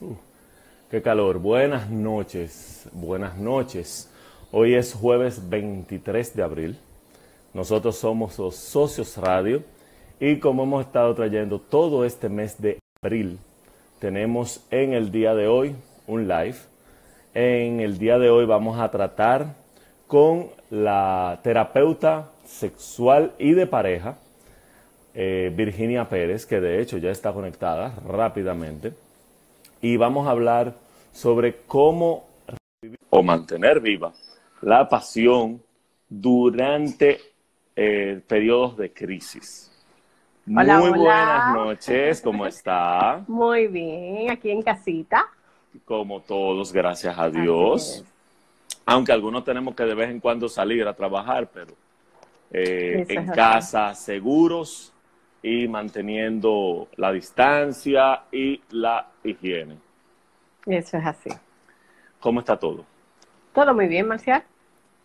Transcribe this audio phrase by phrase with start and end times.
[0.00, 0.14] Uh,
[0.90, 1.38] qué calor.
[1.38, 4.08] Buenas noches, buenas noches.
[4.52, 6.78] Hoy es jueves 23 de abril.
[7.52, 9.64] Nosotros somos los Socios Radio
[10.20, 13.40] y como hemos estado trayendo todo este mes de abril,
[13.98, 15.74] tenemos en el día de hoy
[16.06, 16.56] un live.
[17.34, 19.56] En el día de hoy vamos a tratar
[20.06, 24.16] con la terapeuta sexual y de pareja,
[25.14, 28.92] eh, Virginia Pérez, que de hecho ya está conectada rápidamente
[29.80, 30.74] y vamos a hablar
[31.12, 32.26] sobre cómo
[33.10, 34.12] o mantener viva
[34.60, 35.62] la pasión
[36.08, 37.20] durante
[37.76, 39.70] eh, periodos de crisis.
[40.46, 43.22] Muy buenas noches, ¿cómo está?
[43.28, 45.26] Muy bien, aquí en casita.
[45.84, 48.04] Como todos, gracias a Dios.
[48.86, 51.74] Aunque algunos tenemos que de vez en cuando salir a trabajar, pero
[52.50, 54.92] eh, en casa seguros
[55.42, 59.76] y manteniendo la distancia y la higiene.
[60.66, 61.30] Eso es así.
[62.20, 62.84] ¿Cómo está todo?
[63.54, 64.42] Todo muy bien, Marcial.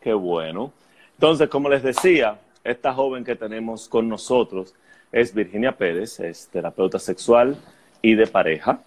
[0.01, 0.73] Qué bueno.
[1.13, 4.73] Entonces, como les decía, esta joven que tenemos con nosotros
[5.11, 7.55] es Virginia Pérez, es terapeuta sexual
[8.01, 8.81] y de pareja.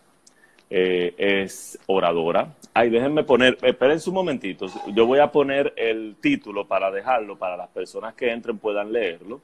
[0.68, 2.52] Eh, es oradora.
[2.74, 7.56] Ay, déjenme poner, esperen un momentito, yo voy a poner el título para dejarlo, para
[7.56, 9.40] las personas que entren puedan leerlo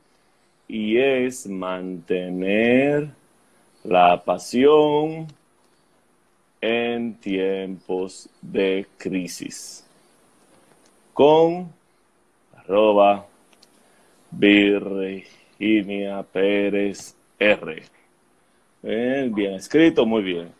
[0.73, 3.11] y es mantener
[3.85, 5.27] la pasión
[6.63, 9.87] en tiempos de crisis.
[11.13, 11.71] Con
[12.57, 13.27] arroba
[14.31, 17.83] Virginia Pérez R.
[18.83, 20.53] Eh, bien escrito, muy bien.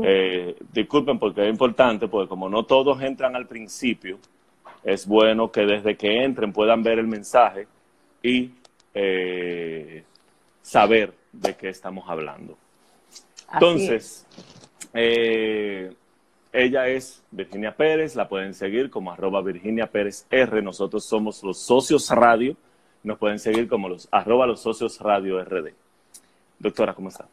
[0.00, 4.20] Eh, disculpen porque es importante, porque como no todos entran al principio,
[4.84, 7.66] es bueno que desde que entren puedan ver el mensaje
[8.22, 8.52] y
[8.94, 10.04] eh,
[10.62, 12.56] saber de qué estamos hablando.
[13.52, 14.26] Entonces,
[14.94, 15.92] eh,
[16.52, 20.62] ella es Virginia Pérez, la pueden seguir como arroba Virginia Pérez R.
[20.62, 22.56] Nosotros somos los socios radio,
[23.02, 25.72] nos pueden seguir como los arroba los socios radio RD.
[26.58, 27.26] Doctora, ¿cómo está?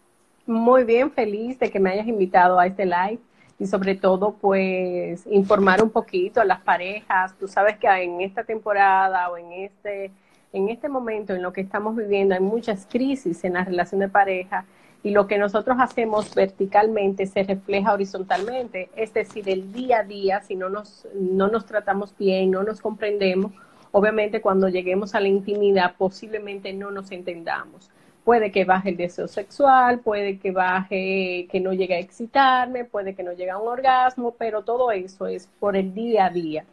[0.45, 3.19] Muy bien, feliz de que me hayas invitado a este live
[3.59, 7.35] y sobre todo pues informar un poquito a las parejas.
[7.37, 10.11] Tú sabes que en esta temporada o en este
[10.57, 14.09] en este momento en lo que estamos viviendo hay muchas crisis en la relación de
[14.09, 14.66] pareja
[15.03, 20.41] y lo que nosotros hacemos verticalmente se refleja horizontalmente, es decir, el día a día,
[20.41, 23.51] si no nos, no nos tratamos bien, no nos comprendemos,
[23.91, 27.89] obviamente cuando lleguemos a la intimidad posiblemente no nos entendamos.
[28.25, 33.16] Puede que baje el deseo sexual, puede que baje, que no llegue a excitarme, puede
[33.16, 36.66] que no llegue a un orgasmo, pero todo eso es por el día a día.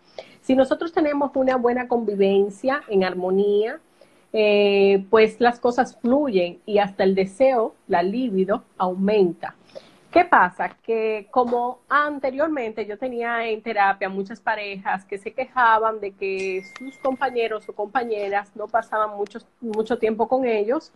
[0.45, 3.81] Si nosotros tenemos una buena convivencia en armonía,
[4.31, 9.55] eh, pues las cosas fluyen y hasta el deseo, la libido, aumenta.
[10.13, 10.77] ¿Qué pasa?
[10.83, 16.99] Que como anteriormente yo tenía en terapia muchas parejas que se quejaban de que sus
[16.99, 20.93] compañeros o compañeras no pasaban mucho, mucho tiempo con ellos,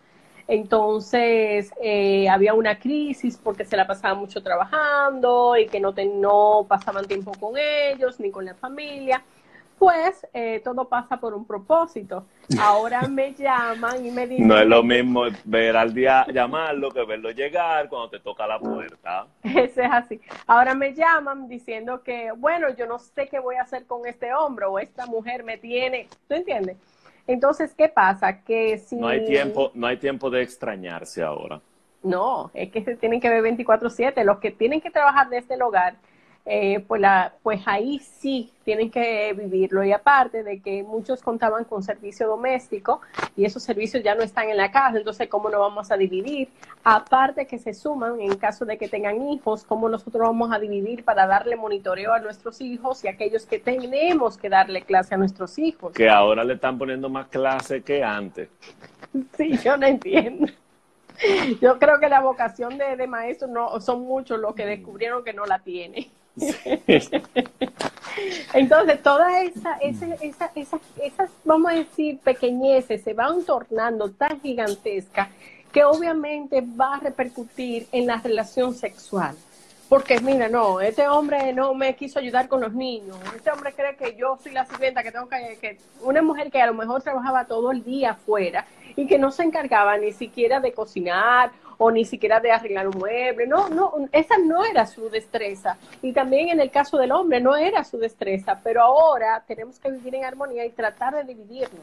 [0.47, 6.65] entonces eh, había una crisis porque se la pasaban mucho trabajando y que no, no
[6.67, 9.23] pasaban tiempo con ellos ni con la familia
[9.79, 12.25] pues eh, todo pasa por un propósito.
[12.59, 14.47] Ahora me llaman y me dicen...
[14.47, 18.59] No es lo mismo ver al día llamarlo que verlo llegar cuando te toca la
[18.59, 19.25] puerta.
[19.41, 20.19] Eso es así.
[20.45, 24.33] Ahora me llaman diciendo que, bueno, yo no sé qué voy a hacer con este
[24.33, 26.77] hombre o esta mujer me tiene, ¿tú entiendes?
[27.25, 28.41] Entonces, ¿qué pasa?
[28.41, 28.97] Que si...
[28.97, 31.61] No hay tiempo, no hay tiempo de extrañarse ahora.
[32.01, 34.23] No, es que se tienen que ver 24/7.
[34.23, 35.95] Los que tienen que trabajar desde el hogar
[36.51, 39.83] eh, pues, la, pues ahí sí tienen que vivirlo.
[39.83, 43.01] Y aparte de que muchos contaban con servicio doméstico
[43.37, 46.49] y esos servicios ya no están en la casa, entonces ¿cómo nos vamos a dividir?
[46.83, 51.03] Aparte que se suman en caso de que tengan hijos, ¿cómo nosotros vamos a dividir
[51.03, 55.59] para darle monitoreo a nuestros hijos y aquellos que tenemos que darle clase a nuestros
[55.59, 55.93] hijos?
[55.93, 58.49] Que ahora le están poniendo más clase que antes.
[59.37, 60.51] Sí, yo no entiendo.
[61.61, 65.33] Yo creo que la vocación de, de maestro no son muchos los que descubrieron que
[65.33, 66.07] no la tienen.
[68.53, 70.81] Entonces, todas esa, esa, esas,
[71.43, 75.29] vamos a decir, pequeñeces se van tornando tan gigantescas
[75.71, 79.35] que obviamente va a repercutir en la relación sexual.
[79.87, 83.17] Porque mira, no, este hombre no me quiso ayudar con los niños.
[83.35, 85.79] Este hombre cree que yo soy la sirvienta, que tengo que, que...
[86.01, 89.43] Una mujer que a lo mejor trabajaba todo el día afuera y que no se
[89.43, 93.47] encargaba ni siquiera de cocinar o ni siquiera de arreglar un mueble.
[93.47, 95.77] No, no, esa no era su destreza.
[96.01, 99.89] Y también en el caso del hombre no era su destreza, pero ahora tenemos que
[99.89, 101.81] vivir en armonía y tratar de dividirnos.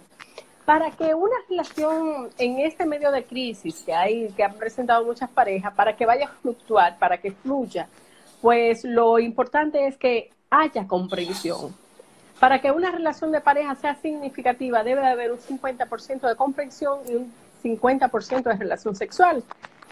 [0.66, 5.30] Para que una relación en este medio de crisis que hay, que han presentado muchas
[5.30, 7.88] parejas, para que vaya a fluctuar, para que fluya,
[8.42, 11.74] pues lo importante es que haya comprensión.
[12.38, 16.98] Para que una relación de pareja sea significativa, debe de haber un 50% de comprensión
[17.08, 17.32] y un
[17.64, 19.42] 50% de relación sexual.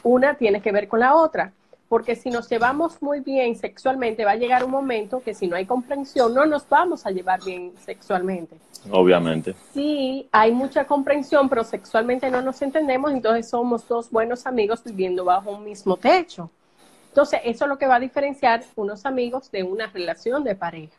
[0.05, 1.53] Una tiene que ver con la otra,
[1.89, 5.57] porque si nos llevamos muy bien sexualmente, va a llegar un momento que si no
[5.57, 8.57] hay comprensión, no nos vamos a llevar bien sexualmente.
[8.91, 9.55] Obviamente.
[9.73, 15.25] Sí, hay mucha comprensión, pero sexualmente no nos entendemos, entonces somos dos buenos amigos viviendo
[15.25, 16.51] bajo un mismo techo.
[17.09, 20.97] Entonces, eso es lo que va a diferenciar unos amigos de una relación de pareja.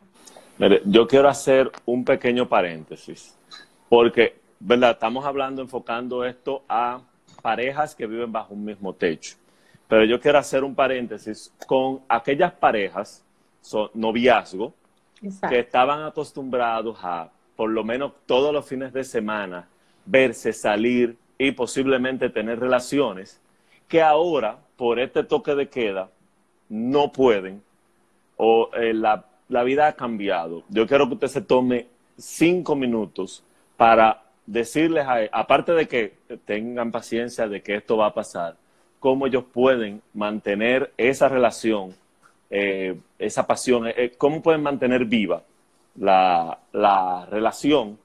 [0.57, 3.35] Mire, yo quiero hacer un pequeño paréntesis,
[3.89, 4.91] porque, ¿verdad?
[4.91, 7.01] Estamos hablando, enfocando esto a
[7.45, 9.35] parejas que viven bajo un mismo techo.
[9.87, 13.23] Pero yo quiero hacer un paréntesis con aquellas parejas,
[13.61, 14.73] son noviazgo,
[15.47, 19.67] que estaban acostumbrados a, por lo menos todos los fines de semana,
[20.07, 23.39] verse, salir y posiblemente tener relaciones,
[23.87, 26.09] que ahora, por este toque de queda,
[26.69, 27.61] no pueden
[28.37, 30.63] o eh, la la vida ha cambiado.
[30.69, 31.87] Yo quiero que usted se tome
[32.17, 33.43] cinco minutos
[33.77, 36.13] para decirles, a, aparte de que
[36.45, 38.55] tengan paciencia de que esto va a pasar,
[38.99, 41.95] cómo ellos pueden mantener esa relación,
[42.49, 45.43] eh, esa pasión, eh, cómo pueden mantener viva
[45.95, 47.97] la, la, relación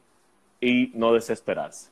[0.61, 1.91] y no desesperarse.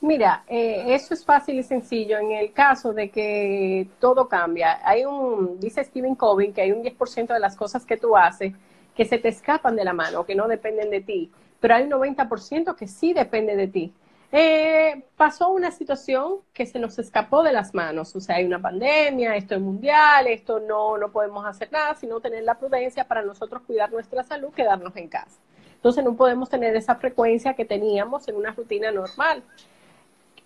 [0.00, 4.78] Mira, eh, eso es fácil y sencillo en el caso de que todo cambia.
[4.84, 8.52] Hay un, dice Stephen Covey, que hay un 10% de las cosas que tú haces
[8.96, 11.30] que se te escapan de la mano, que no dependen de ti,
[11.66, 13.92] pero hay un 90% que sí depende de ti.
[14.30, 18.62] Eh, pasó una situación que se nos escapó de las manos, o sea, hay una
[18.62, 23.22] pandemia, esto es mundial, esto no, no podemos hacer nada, sino tener la prudencia para
[23.22, 25.40] nosotros cuidar nuestra salud, quedarnos en casa.
[25.74, 29.42] Entonces no podemos tener esa frecuencia que teníamos en una rutina normal.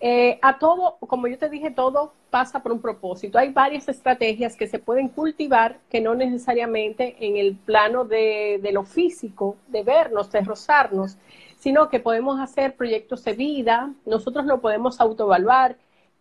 [0.03, 3.37] Eh, a todo, como yo te dije, todo pasa por un propósito.
[3.37, 8.83] Hay varias estrategias que se pueden cultivar que no necesariamente en el plano de, lo
[8.83, 11.17] físico, de vernos, de rozarnos,
[11.59, 15.77] sino que podemos hacer proyectos de vida, nosotros lo podemos autoevaluar,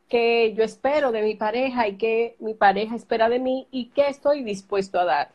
[0.08, 4.08] que yo espero de mi pareja y que mi pareja espera de mí y qué
[4.08, 5.30] estoy dispuesto a dar.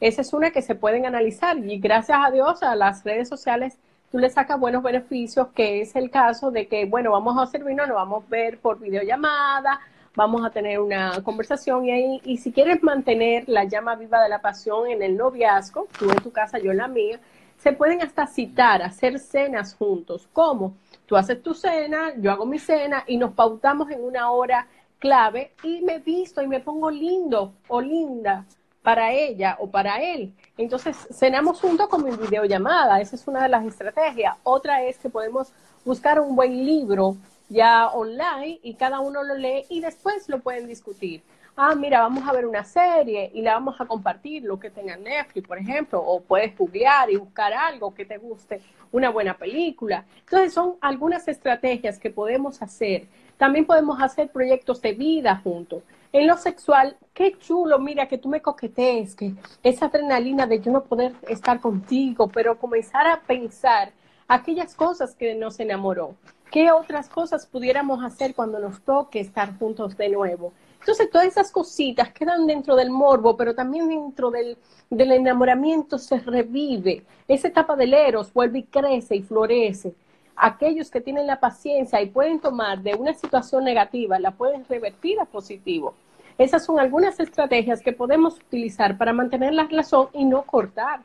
[0.00, 3.78] Esa es una que se pueden analizar y gracias a Dios a las redes sociales
[4.10, 7.88] tú le sacas buenos beneficios, que es el caso de que, bueno, vamos a servirnos,
[7.88, 9.80] nos vamos a ver por videollamada,
[10.14, 14.28] vamos a tener una conversación y ahí, y si quieres mantener la llama viva de
[14.28, 17.20] la pasión en el noviazgo, tú en tu casa, yo en la mía,
[17.58, 20.28] se pueden hasta citar, hacer cenas juntos.
[20.32, 20.74] ¿Cómo?
[21.06, 24.66] Tú haces tu cena, yo hago mi cena y nos pautamos en una hora
[24.98, 28.44] clave y me visto y me pongo lindo o linda
[28.82, 30.32] para ella o para él.
[30.56, 34.36] Entonces, cenamos juntos como en videollamada, esa es una de las estrategias.
[34.44, 35.52] Otra es que podemos
[35.84, 37.16] buscar un buen libro
[37.48, 41.22] ya online y cada uno lo lee y después lo pueden discutir.
[41.60, 44.96] Ah, mira, vamos a ver una serie y la vamos a compartir, lo que tenga
[44.96, 48.60] Netflix, por ejemplo, o puedes googlear y buscar algo que te guste,
[48.92, 50.04] una buena película.
[50.20, 53.08] Entonces, son algunas estrategias que podemos hacer.
[53.38, 55.82] También podemos hacer proyectos de vida juntos.
[56.10, 60.72] En lo sexual, qué chulo, mira, que tú me coquetees, que esa adrenalina de yo
[60.72, 63.92] no poder estar contigo, pero comenzar a pensar
[64.26, 66.14] aquellas cosas que nos enamoró.
[66.50, 70.54] ¿Qué otras cosas pudiéramos hacer cuando nos toque estar juntos de nuevo?
[70.80, 74.56] Entonces, todas esas cositas quedan dentro del morbo, pero también dentro del,
[74.88, 77.04] del enamoramiento se revive.
[77.26, 79.94] Esa etapa del eros vuelve y crece y florece.
[80.36, 85.20] Aquellos que tienen la paciencia y pueden tomar de una situación negativa, la pueden revertir
[85.20, 85.94] a positivo.
[86.38, 91.00] Esas son algunas estrategias que podemos utilizar para mantener la relación y no cortar,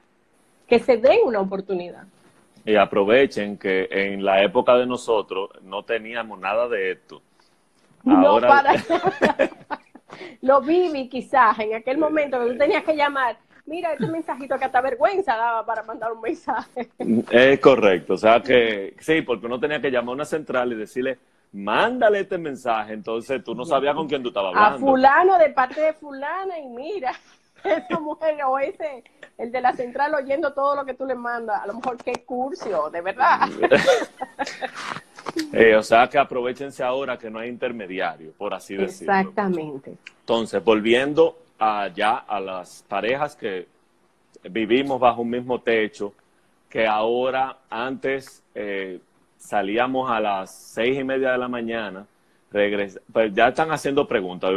[0.67, 2.03] que se den una oportunidad.
[2.63, 7.21] Y aprovechen que en la época de nosotros no teníamos nada de esto.
[8.05, 8.41] Ahora...
[8.41, 8.73] No para
[10.41, 13.35] Lo viví quizás en aquel momento que tú tenías que llamar.
[13.65, 16.89] Mira, este mensajito que hasta vergüenza daba para mandar un mensaje.
[17.31, 20.75] Es correcto, o sea que sí, porque uno tenía que llamar a una central y
[20.75, 21.17] decirle,
[21.53, 24.77] mándale este mensaje, entonces tú no sabías con quién tú estabas hablando.
[24.77, 27.13] A fulano de parte de fulana y mira,
[27.63, 29.03] esa mujer o ese,
[29.37, 32.23] el de la central oyendo todo lo que tú le mandas, a lo mejor qué
[32.25, 33.47] curso, de verdad.
[35.51, 39.13] Eh, o sea que aprovechense ahora que no hay intermediario, por así decirlo.
[39.13, 39.95] Exactamente.
[40.19, 43.67] Entonces, volviendo allá a las parejas que
[44.43, 46.13] vivimos bajo un mismo techo,
[46.69, 48.99] que ahora antes eh,
[49.43, 52.05] salíamos a las seis y media de la mañana,
[52.51, 54.51] pues ya están haciendo preguntas.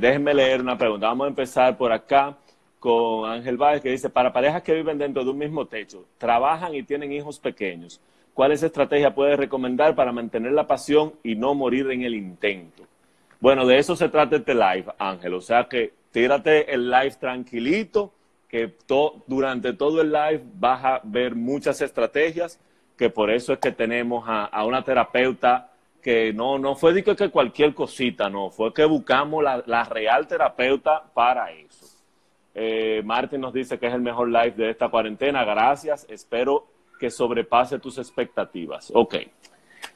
[0.00, 1.06] Déjenme leer una pregunta.
[1.08, 2.36] Vamos a empezar por acá
[2.78, 6.74] con Ángel Báez, que dice, para parejas que viven dentro de un mismo techo, trabajan
[6.74, 8.00] y tienen hijos pequeños,
[8.32, 12.84] ¿Cuál estrategia puedes recomendar para mantener la pasión y no morir en el intento?
[13.38, 15.34] Bueno, de eso se trata este live, Ángel.
[15.34, 18.12] O sea que tírate el live tranquilito,
[18.48, 18.72] que
[19.26, 22.58] durante todo el live vas a ver muchas estrategias,
[23.00, 25.70] que por eso es que tenemos a, una terapeuta
[26.02, 31.02] que no, no fue de que, cualquier cosita, no, fue que buscamos la, real terapeuta
[31.14, 31.86] para eso.
[32.54, 36.66] Eh, Martín nos dice que es el mejor live de esta cuarentena, gracias, espero
[36.98, 38.92] que sobrepase tus expectativas.
[38.94, 39.14] Ok.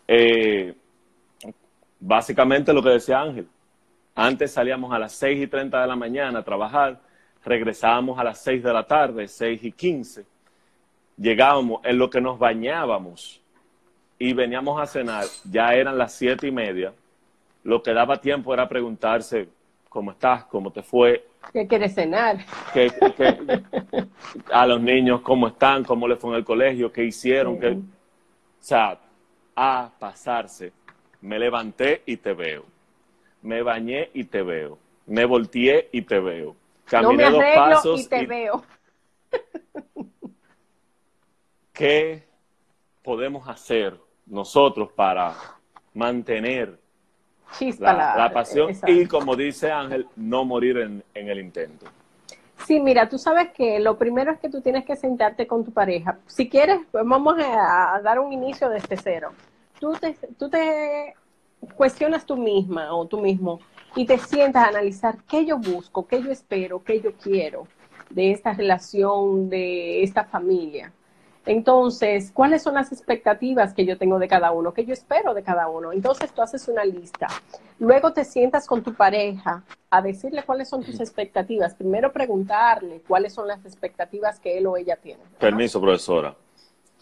[0.08, 0.74] Eh,
[2.00, 3.46] básicamente lo que decía Ángel,
[4.14, 6.98] antes salíamos a las 6 y 30 de la mañana a trabajar,
[7.44, 10.24] regresábamos a las 6 de la tarde, 6 y 15,
[11.16, 13.40] llegábamos en lo que nos bañábamos
[14.18, 16.92] y veníamos a cenar, ya eran las 7 y media,
[17.62, 19.48] lo que daba tiempo era preguntarse,
[19.88, 20.44] ¿cómo estás?
[20.44, 21.26] ¿Cómo te fue?
[21.52, 22.38] ¿Qué quieres cenar?
[24.52, 25.84] a los niños, ¿cómo están?
[25.84, 26.92] ¿Cómo les fue en el colegio?
[26.92, 27.56] ¿Qué hicieron?
[27.56, 27.82] O
[28.60, 28.98] sea,
[29.56, 30.72] a pasarse.
[31.20, 32.74] Me levanté y te veo
[33.44, 34.78] me bañé y te veo.
[35.06, 36.56] Me volteé y te veo.
[36.86, 38.64] Caminé dos pasos y te veo.
[41.74, 42.22] ¿Qué
[43.02, 45.34] podemos hacer nosotros para
[45.92, 46.78] mantener
[47.80, 51.86] la, pasión y, como dice Ángel, no morir en, el intento?
[52.64, 55.72] Sí, mira, tú sabes que lo primero es que tú tienes que sentarte con tu
[55.72, 56.16] pareja.
[56.26, 59.32] Si quieres, pues vamos a, dar un inicio desde cero.
[59.80, 61.14] Tú te, tú te
[61.74, 63.58] cuestionas tú misma o tú mismo
[63.96, 67.66] y te sientas a analizar qué yo busco, qué yo espero, qué yo quiero
[68.10, 70.92] de esta relación, de esta familia.
[71.46, 74.72] Entonces, ¿cuáles son las expectativas que yo tengo de cada uno?
[74.72, 75.92] ¿Qué yo espero de cada uno?
[75.92, 77.28] Entonces, tú haces una lista.
[77.78, 81.74] Luego te sientas con tu pareja a decirle cuáles son tus expectativas.
[81.74, 85.20] Primero preguntarle cuáles son las expectativas que él o ella tiene.
[85.38, 86.34] Permiso, profesora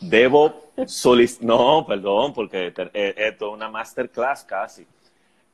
[0.03, 0.53] debo
[0.87, 4.87] solicitar, no, perdón, porque esto es una masterclass casi.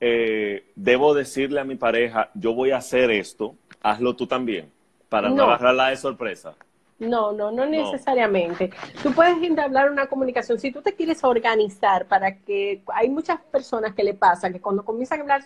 [0.01, 4.71] Eh, debo decirle a mi pareja, yo voy a hacer esto, hazlo tú también,
[5.09, 6.55] para no, agarrarla de sorpresa.
[6.99, 8.71] No, no, no necesariamente.
[9.03, 10.59] Tú puedes entablar una comunicación.
[10.59, 14.85] Si tú te quieres organizar para que hay muchas personas que le pasa que cuando
[14.85, 15.43] comienzan a hablar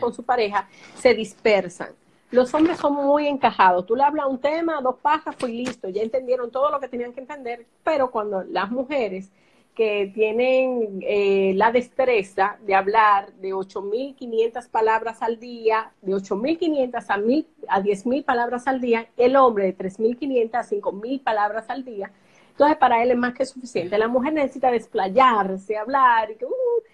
[0.00, 1.90] con su pareja se dispersan
[2.30, 3.86] los hombres son muy encajados.
[3.86, 5.88] Tú le hablas un tema, dos pajas, fue listo.
[5.88, 7.66] Ya entendieron todo lo que tenían que entender.
[7.84, 9.30] Pero cuando las mujeres
[9.76, 17.18] que tienen eh, la destreza de hablar de 8.500 palabras al día, de 8.500 a,
[17.18, 22.10] 1000, a 10.000 palabras al día, el hombre de 3.500 a 5.000 palabras al día,
[22.50, 23.98] entonces para él es más que suficiente.
[23.98, 26.50] La mujer necesita desplayarse, hablar, y que, uh,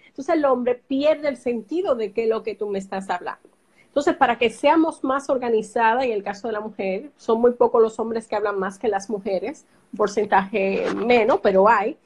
[0.07, 3.47] entonces el hombre pierde el sentido de qué es lo que tú me estás hablando.
[3.87, 7.81] Entonces, para que seamos más organizadas, en el caso de la mujer, son muy pocos
[7.81, 11.97] los hombres que hablan más que las mujeres, un porcentaje menos, pero hay.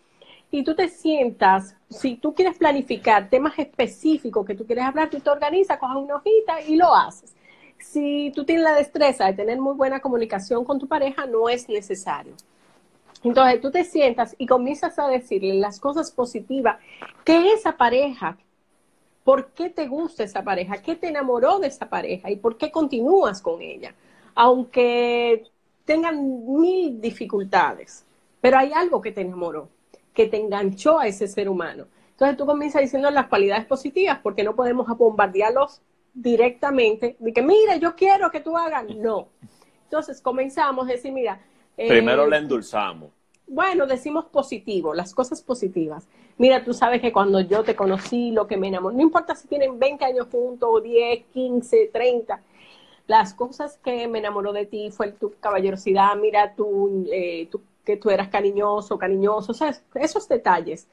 [0.49, 5.19] Y tú te sientas, si tú quieres planificar temas específicos que tú quieres hablar, tú
[5.19, 7.35] te organizas, coges una hojita y lo haces.
[7.79, 11.67] Si tú tienes la destreza de tener muy buena comunicación con tu pareja, no es
[11.69, 12.33] necesario.
[13.23, 16.77] Entonces tú te sientas y comienzas a decirle las cosas positivas.
[17.23, 18.37] Que esa pareja
[19.27, 22.71] por qué te gusta esa pareja, qué te enamoró de esa pareja y por qué
[22.71, 23.93] continúas con ella,
[24.33, 25.43] aunque
[25.83, 28.05] tengan mil dificultades,
[28.39, 29.67] pero hay algo que te enamoró,
[30.17, 31.85] que te enganchó a ese ser humano.
[32.09, 35.81] Entonces tú comienzas diciendo las cualidades positivas porque no podemos bombardearlos
[36.11, 38.83] directamente de que, mira, yo quiero que tú hagas.
[38.95, 39.29] No.
[39.83, 41.39] Entonces comenzamos a decir, mira.
[41.75, 43.11] Primero eh, le endulzamos
[43.47, 46.07] bueno, decimos positivo, las cosas positivas.
[46.37, 49.47] Mira, tú sabes que cuando yo te conocí, lo que me enamoró, no importa si
[49.47, 52.41] tienen 20 años juntos, 10, 15, 30,
[53.07, 56.53] las cosas que me enamoró de ti fue tu caballerosidad, mira
[57.11, 60.89] eh, tú, que tú eras cariñoso, cariñoso, sea, esos detalles.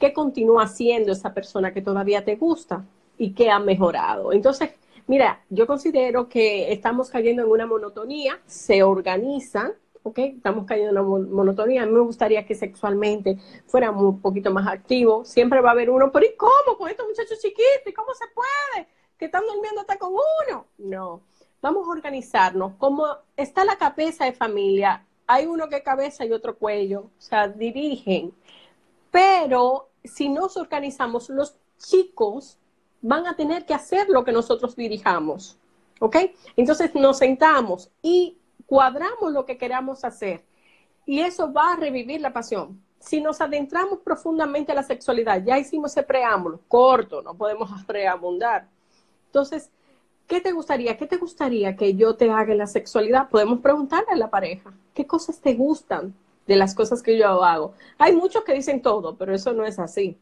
[0.00, 2.86] ¿Qué continúa haciendo esa persona que todavía te gusta
[3.18, 4.32] y qué ha mejorado?
[4.32, 4.70] Entonces,
[5.06, 10.18] mira, yo considero que estamos cayendo en una monotonía, se organizan, ¿ok?
[10.20, 11.82] Estamos cayendo en una monotonía.
[11.82, 15.28] A mí me gustaría que sexualmente fuéramos un poquito más activos.
[15.28, 17.92] Siempre va a haber uno, pero ¿y cómo con estos muchachos chiquitos?
[17.94, 18.88] cómo se puede?
[19.18, 20.66] Que están durmiendo hasta con uno.
[20.78, 21.20] No,
[21.60, 22.72] vamos a organizarnos.
[22.78, 23.04] Como
[23.36, 28.32] está la cabeza de familia, hay uno que cabeza y otro cuello, o sea, dirigen.
[29.10, 32.58] Pero si nos organizamos, los chicos
[33.02, 35.58] van a tener que hacer lo que nosotros dirijamos.
[36.00, 36.16] ¿Ok?
[36.56, 40.44] Entonces nos sentamos y cuadramos lo que queramos hacer
[41.06, 42.82] y eso va a revivir la pasión.
[42.98, 48.68] Si nos adentramos profundamente a la sexualidad, ya hicimos ese preámbulo, corto, no podemos preabundar.
[49.26, 49.70] Entonces,
[50.26, 50.96] ¿qué te gustaría?
[50.96, 53.28] ¿Qué te gustaría que yo te haga en la sexualidad?
[53.28, 56.14] Podemos preguntarle a la pareja, ¿qué cosas te gustan
[56.46, 57.74] de las cosas que yo hago?
[57.98, 60.16] Hay muchos que dicen todo, pero eso no es así.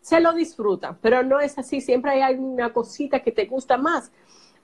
[0.00, 1.80] Se lo disfrutan, pero no es así.
[1.80, 4.10] Siempre hay una cosita que te gusta más.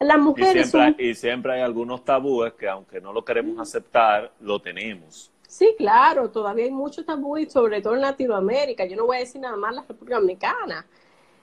[0.01, 4.33] La mujer y siempre, y siempre hay algunos tabúes que aunque no lo queremos aceptar,
[4.41, 5.33] lo tenemos.
[5.49, 8.85] Sí, claro, todavía hay muchos tabúes, sobre todo en Latinoamérica.
[8.85, 10.87] Yo no voy a decir nada más la República Dominicana,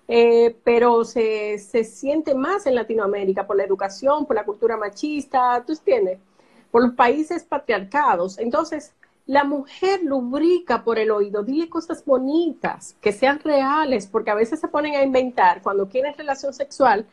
[0.07, 5.63] eh, pero se, se siente más en Latinoamérica por la educación, por la cultura machista,
[5.65, 6.19] ¿tú entiendes?
[6.71, 8.37] Por los países patriarcados.
[8.37, 8.93] Entonces,
[9.25, 14.59] la mujer lubrica por el oído, dile cosas bonitas, que sean reales, porque a veces
[14.59, 17.07] se ponen a inventar cuando quieren relación sexual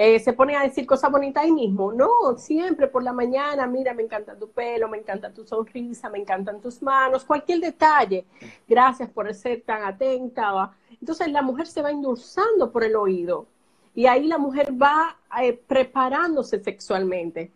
[0.00, 1.92] eh, se pone a decir cosas bonitas ahí mismo.
[1.92, 6.20] No, siempre por la mañana, mira, me encanta tu pelo, me encanta tu sonrisa, me
[6.20, 8.24] encantan tus manos, cualquier detalle.
[8.68, 10.72] Gracias por ser tan atenta.
[11.00, 13.48] Entonces la mujer se va endulzando por el oído
[13.92, 17.50] y ahí la mujer va eh, preparándose sexualmente.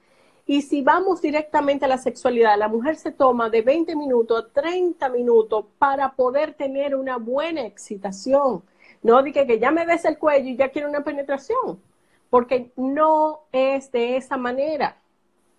[0.45, 4.49] Y si vamos directamente a la sexualidad, la mujer se toma de 20 minutos a
[4.49, 8.65] 30 minutos para poder tener una buena excitación.
[9.01, 11.79] No diga que ya me ves el cuello y ya quiero una penetración
[12.33, 14.97] porque no es de esa manera.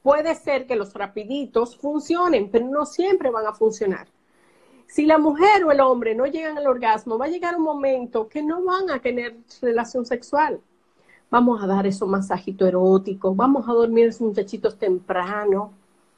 [0.01, 4.07] Puede ser que los rapiditos funcionen, pero no siempre van a funcionar.
[4.87, 8.27] Si la mujer o el hombre no llegan al orgasmo, va a llegar un momento
[8.27, 10.61] que no van a tener relación sexual.
[11.29, 15.73] Vamos a dar esos masajitos eróticos, vamos a dormir esos muchachitos temprano,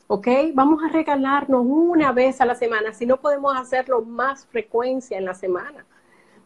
[0.07, 0.27] ¿ok?
[0.53, 5.25] Vamos a regalarnos una vez a la semana, si no podemos hacerlo más frecuencia en
[5.25, 5.85] la semana.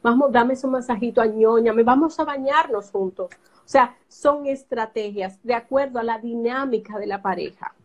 [0.01, 3.30] Vamos, dame esos masajitos a ñoña, vamos a bañarnos juntos.
[3.70, 7.76] O sea, son estrategias de acuerdo a la dinámica de la pareja,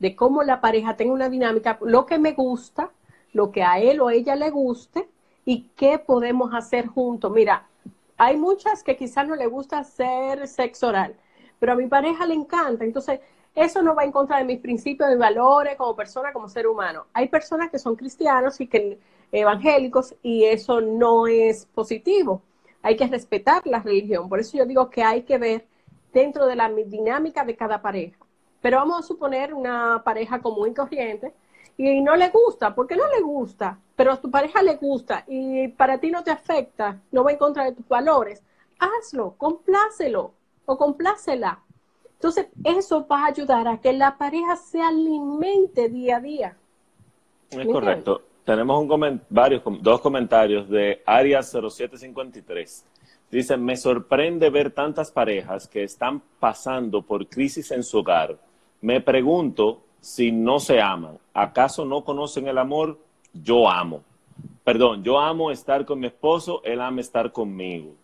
[0.00, 2.90] de cómo la pareja tenga una dinámica, lo que me gusta,
[3.32, 5.08] lo que a él o a ella le guste
[5.44, 7.30] y qué podemos hacer juntos.
[7.30, 7.68] Mira,
[8.18, 11.14] hay muchas que quizás no le gusta hacer sexo oral,
[11.60, 12.82] pero a mi pareja le encanta.
[12.84, 13.20] Entonces,
[13.54, 17.06] eso no va en contra de mis principios, de valores como persona, como ser humano.
[17.12, 18.98] Hay personas que son cristianos y que
[19.30, 22.42] evangélicos y eso no es positivo
[22.82, 24.28] hay que respetar la religión.
[24.28, 25.66] Por eso yo digo que hay que ver
[26.12, 28.18] dentro de la dinámica de cada pareja.
[28.60, 31.32] Pero vamos a suponer una pareja común y corriente
[31.76, 35.68] y no le gusta, porque no le gusta, pero a tu pareja le gusta y
[35.68, 38.42] para ti no te afecta, no va en contra de tus valores,
[38.78, 40.32] hazlo, complácelo
[40.66, 41.60] o complácela.
[42.14, 46.56] Entonces, eso va a ayudar a que la pareja se alimente día a día.
[47.50, 52.84] Es correcto tenemos un varios, dos comentarios de Arias 0753.
[53.30, 58.36] Dice, me sorprende ver tantas parejas que están pasando por crisis en su hogar.
[58.80, 61.18] Me pregunto si no se aman.
[61.32, 62.98] ¿Acaso no conocen el amor?
[63.32, 64.02] Yo amo.
[64.64, 67.94] Perdón, yo amo estar con mi esposo, él ama estar conmigo.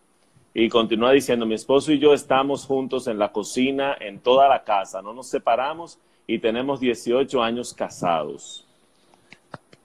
[0.53, 4.63] Y continúa diciendo, mi esposo y yo estamos juntos en la cocina, en toda la
[4.63, 8.65] casa, no nos separamos y tenemos 18 años casados.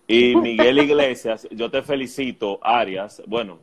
[0.06, 3.22] Y Miguel Iglesias, yo te felicito, Arias.
[3.26, 3.58] Bueno,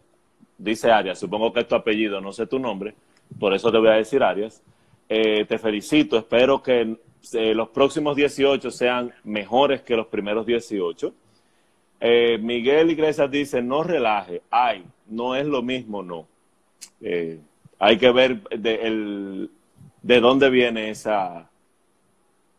[0.58, 2.96] dice Arias, supongo que es tu apellido, no sé tu nombre,
[3.40, 4.62] por eso te voy a decir Arias.
[5.08, 6.98] Eh, te felicito, espero que
[7.34, 11.14] eh, los próximos 18 sean mejores que los primeros 18.
[12.00, 16.28] Eh, Miguel Iglesias dice, no relaje, ay, no es lo mismo, no.
[17.78, 19.48] hay que ver de,
[20.02, 21.48] de dónde viene esa,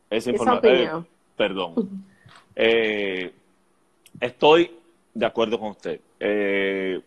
[0.08, 1.06] esa información.
[1.36, 2.04] perdón.
[4.22, 4.70] Estoy
[5.12, 5.98] de acuerdo con usted.
[6.20, 7.00] Eh,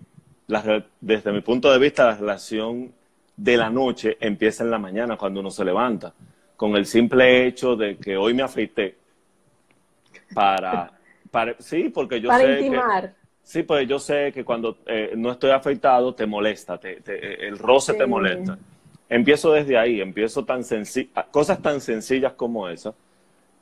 [0.99, 2.91] desde mi punto de vista, la relación
[3.37, 6.13] de la noche empieza en la mañana cuando uno se levanta,
[6.57, 8.95] con el simple hecho de que hoy me afeité
[10.33, 10.91] para,
[11.31, 12.81] para sí, porque yo sé que
[13.43, 16.99] sí, pues yo sé que cuando eh, no estoy afeitado te molesta, te,
[17.47, 18.57] el roce te molesta.
[19.07, 20.63] Empiezo desde ahí, empiezo tan
[21.31, 22.93] cosas tan sencillas como esas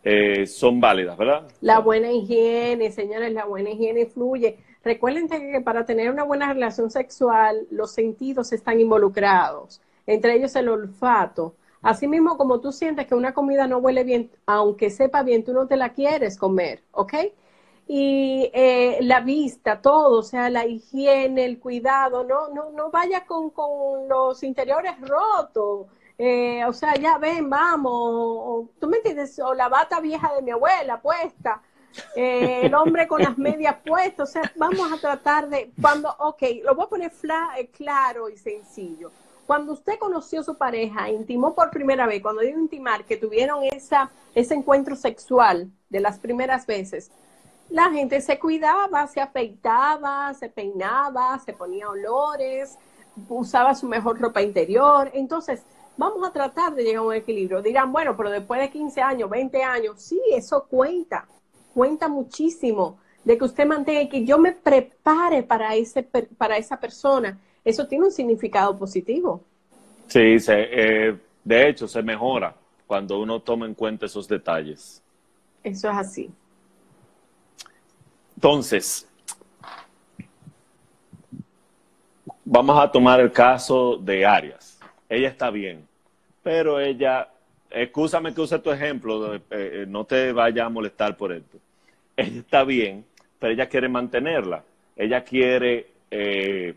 [0.04, 1.48] eh, son válidas, ¿verdad?
[1.62, 4.58] La buena higiene, señores, la buena higiene fluye.
[4.84, 10.68] Recuerden que para tener una buena relación sexual, los sentidos están involucrados, entre ellos el
[10.68, 11.56] olfato.
[11.82, 15.68] Asimismo, como tú sientes que una comida no huele bien, aunque sepa bien, tú no
[15.68, 17.14] te la quieres comer, ¿ok?
[17.88, 23.26] Y eh, la vista, todo, o sea, la higiene, el cuidado, no, no, no vaya
[23.26, 25.88] con, con los interiores rotos,
[26.18, 30.52] eh, o sea, ya ven, vamos, tú me entiendes, o la bata vieja de mi
[30.52, 31.62] abuela puesta,
[32.16, 36.42] eh, el hombre con las medias puestas, o sea, vamos a tratar de, cuando, ok,
[36.64, 37.12] lo voy a poner
[37.58, 39.12] eh, claro y sencillo.
[39.46, 43.64] Cuando usted conoció a su pareja, intimó por primera vez, cuando digo intimar, que tuvieron
[43.64, 47.12] esa, ese encuentro sexual de las primeras veces,
[47.70, 52.78] la gente se cuidaba, se afeitaba, se peinaba, se ponía olores,
[53.30, 55.10] usaba su mejor ropa interior.
[55.14, 55.64] Entonces,
[55.98, 57.62] vamos a tratar de llegar a un equilibrio.
[57.62, 61.28] Dirán, bueno, pero después de 15 años, 20 años, sí, eso cuenta,
[61.74, 67.40] cuenta muchísimo de que usted mantenga que yo me prepare para, ese, para esa persona.
[67.64, 69.44] Eso tiene un significado positivo.
[70.08, 75.02] Sí, eh, De hecho, se mejora cuando uno toma en cuenta esos detalles.
[75.64, 76.30] Eso es así.
[78.36, 79.08] Entonces,
[82.44, 84.78] vamos a tomar el caso de Arias.
[85.14, 85.88] Ella está bien,
[86.42, 87.30] pero ella,
[87.70, 91.60] escúchame que use tu ejemplo, eh, eh, no te vaya a molestar por esto.
[92.18, 93.06] Ella está bien,
[93.38, 94.64] pero ella quiere mantenerla.
[94.96, 96.74] Ella quiere eh,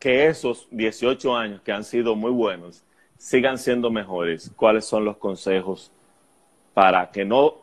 [0.00, 2.82] que esos 18 años que han sido muy buenos
[3.16, 4.50] sigan siendo mejores.
[4.56, 5.92] ¿Cuáles son los consejos
[6.74, 7.54] para que no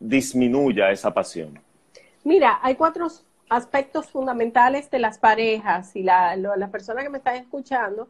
[0.00, 1.56] disminuya esa pasión?
[2.24, 3.08] Mira, hay cuatro
[3.48, 8.08] aspectos fundamentales de las parejas y la, las personas que me están escuchando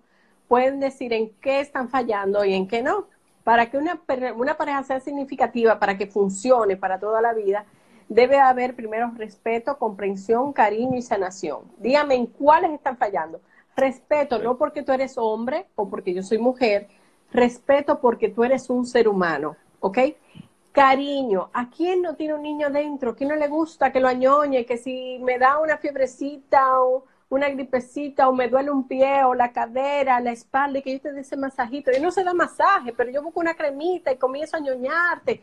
[0.49, 3.09] pueden decir en qué están fallando y en qué no.
[3.45, 4.01] Para que una,
[4.37, 7.65] una pareja sea significativa, para que funcione para toda la vida,
[8.09, 11.61] debe haber primero respeto, comprensión, cariño y sanación.
[11.79, 13.41] Dígame en cuáles están fallando.
[13.77, 16.89] Respeto, no porque tú eres hombre o porque yo soy mujer,
[17.31, 19.99] respeto porque tú eres un ser humano, ¿ok?
[20.77, 23.17] Cariño, ¿a quién no tiene un niño dentro?
[23.17, 24.67] ¿Quién no le gusta que lo añoñe?
[24.67, 29.35] Que si me da una fiebrecita o una gripecita o me duele un pie o
[29.35, 31.91] la cadera, la espalda y que yo te dé ese masajito.
[31.97, 35.41] Y no se da masaje, pero yo busco una cremita y comienzo a ñoñarte.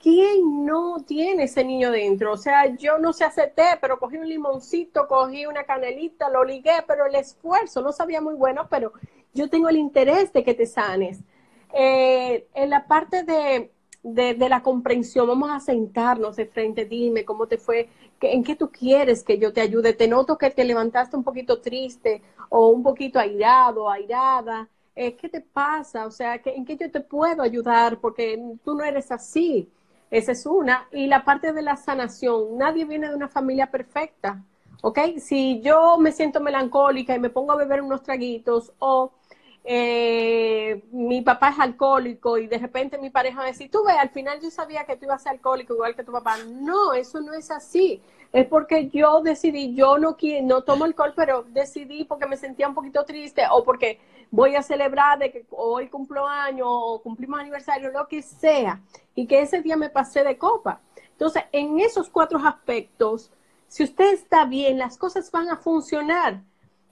[0.00, 2.32] ¿Quién no tiene ese niño dentro?
[2.34, 6.84] O sea, yo no sé hacer pero cogí un limoncito, cogí una canelita, lo ligué,
[6.86, 8.92] pero el esfuerzo no sabía muy bueno, pero
[9.34, 11.24] yo tengo el interés de que te sanes.
[11.72, 17.46] Eh, en la parte de de, la comprensión, vamos a sentarnos de frente, dime cómo
[17.46, 17.88] te fue,
[18.20, 19.92] en qué tú quieres que yo te ayude.
[19.92, 24.68] Te noto que te levantaste un poquito triste o un poquito airado, airada.
[24.94, 26.06] Eh, ¿Qué te pasa?
[26.06, 27.98] O sea, ¿en qué yo te puedo ayudar?
[27.98, 29.68] Porque tú no eres así.
[30.10, 30.88] Esa es una.
[30.92, 32.56] Y la parte de la sanación.
[32.56, 34.42] Nadie viene de una familia perfecta.
[34.82, 34.98] ¿Ok?
[35.18, 39.12] Si yo me siento melancólica y me pongo a beber unos traguitos o
[39.64, 40.75] eh,
[41.16, 44.38] mi papá es alcohólico y de repente mi pareja me dice, tú ves, al final
[44.38, 46.36] yo sabía que tú ibas a ser alcohólico igual que tu papá.
[46.46, 48.02] No, eso no es así.
[48.34, 52.74] Es porque yo decidí, yo no, no tomo alcohol, pero decidí porque me sentía un
[52.74, 53.98] poquito triste o porque
[54.30, 58.82] voy a celebrar de que hoy cumplo año o cumplimos aniversario, lo que sea,
[59.14, 60.82] y que ese día me pasé de copa.
[61.12, 63.32] Entonces, en esos cuatro aspectos,
[63.68, 66.42] si usted está bien, las cosas van a funcionar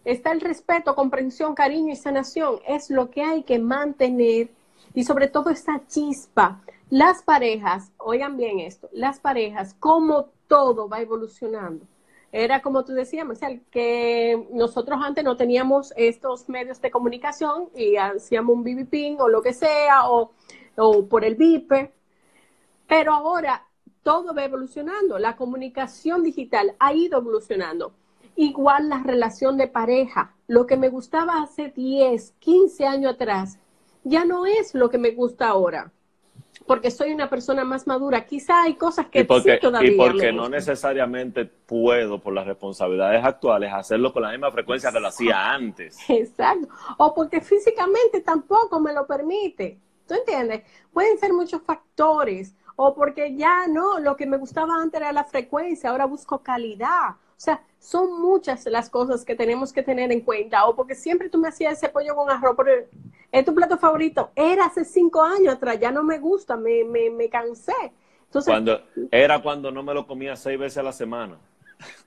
[0.05, 2.61] está el respeto, comprensión, cariño y sanación.
[2.67, 4.51] Es lo que hay que mantener
[4.95, 6.61] y sobre todo esta chispa.
[6.91, 11.87] Las parejas, oigan bien esto, las parejas, como todo va evolucionando.
[12.31, 17.97] Era como tú decías, Marcial, que nosotros antes no teníamos estos medios de comunicación y
[17.97, 20.33] hacíamos un BB o lo que sea, o,
[21.09, 21.73] por el VIP,
[22.89, 23.67] pero ahora
[24.03, 25.19] todo va evolucionando.
[25.21, 27.95] La comunicación digital ha ido evolucionando
[28.37, 33.59] Igual la relación de pareja, lo que me gustaba hace 10, 15 años atrás,
[34.03, 35.93] ya no es lo que me gusta ahora,
[36.67, 38.25] porque soy una persona más madura.
[38.27, 43.25] Quizá hay cosas que y porque, todavía y porque no necesariamente puedo, por las responsabilidades
[43.25, 45.99] actuales, hacerlo con la misma frecuencia que lo hacía antes.
[46.09, 46.69] Exacto.
[46.99, 49.79] O porque físicamente tampoco me lo permite.
[50.07, 50.63] ¿Tú entiendes?
[50.93, 52.55] Pueden ser muchos factores.
[52.77, 57.11] O porque ya no, lo que me gustaba antes era la frecuencia, ahora busco calidad.
[57.11, 60.65] O sea, son muchas las cosas que tenemos que tener en cuenta.
[60.65, 62.71] O porque siempre tú me hacías ese pollo con arroz, pero
[63.31, 64.31] es tu plato favorito.
[64.35, 67.75] Era hace cinco años atrás, ya no me gusta, me, me, me cansé.
[68.25, 71.39] Entonces, cuando, era cuando no me lo comía seis veces a la semana.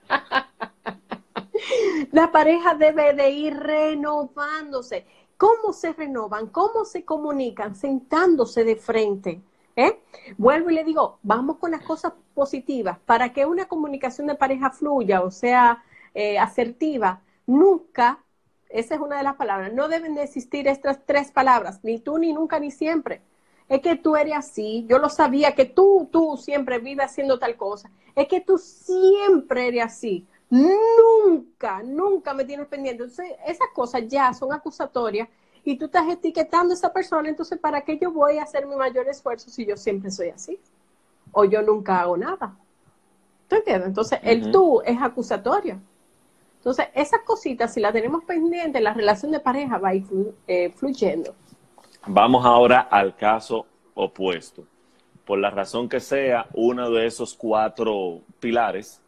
[2.11, 5.05] la pareja debe de ir renovándose.
[5.37, 6.47] ¿Cómo se renovan?
[6.47, 7.75] ¿Cómo se comunican?
[7.75, 9.41] Sentándose de frente.
[9.77, 10.01] ¿Eh?
[10.37, 12.97] Vuelvo y le digo, vamos con las cosas positivas.
[13.05, 15.83] Para que una comunicación de pareja fluya o sea
[16.15, 18.19] eh, asertiva, nunca,
[18.69, 22.17] esa es una de las palabras, no deben de existir estas tres palabras, ni tú,
[22.17, 23.21] ni nunca, ni siempre.
[23.69, 27.55] Es que tú eres así, yo lo sabía, que tú, tú siempre vives haciendo tal
[27.55, 27.91] cosa.
[28.15, 30.25] Es que tú siempre eres así.
[30.49, 33.03] Nunca, nunca me tienes pendiente.
[33.03, 35.27] Entonces, esas cosas ya son acusatorias
[35.71, 38.77] y tú estás etiquetando a esa persona, entonces ¿para qué yo voy a hacer mi
[38.77, 40.57] mayor esfuerzo si yo siempre soy así?
[41.33, 42.55] O yo nunca hago nada.
[43.49, 43.89] ¿Tú entiendes?
[43.89, 45.77] Entonces el tú es acusatorio.
[46.59, 50.05] Entonces esas cositas, si las tenemos pendientes, la relación de pareja va a ir
[50.47, 51.35] eh, fluyendo.
[52.05, 54.63] Vamos ahora al caso opuesto.
[55.25, 59.01] Por la razón que sea, uno de esos cuatro pilares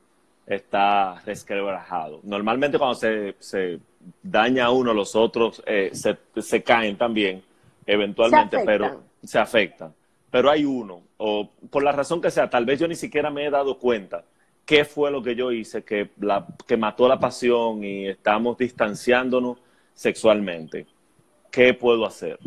[0.46, 2.20] está resquebrajado.
[2.24, 3.80] Normalmente cuando se, se
[4.22, 7.44] daña a uno, los otros eh, se, se, caen también,
[7.86, 9.94] eventualmente, pero se afectan.
[10.32, 13.46] Pero hay uno, o por la razón que sea, tal vez yo ni siquiera me
[13.46, 14.24] he dado cuenta
[14.66, 19.58] qué fue lo que yo hice que, la, que mató la pasión y estamos distanciándonos
[19.94, 20.86] sexualmente.
[21.52, 22.40] ¿qué puedo hacer?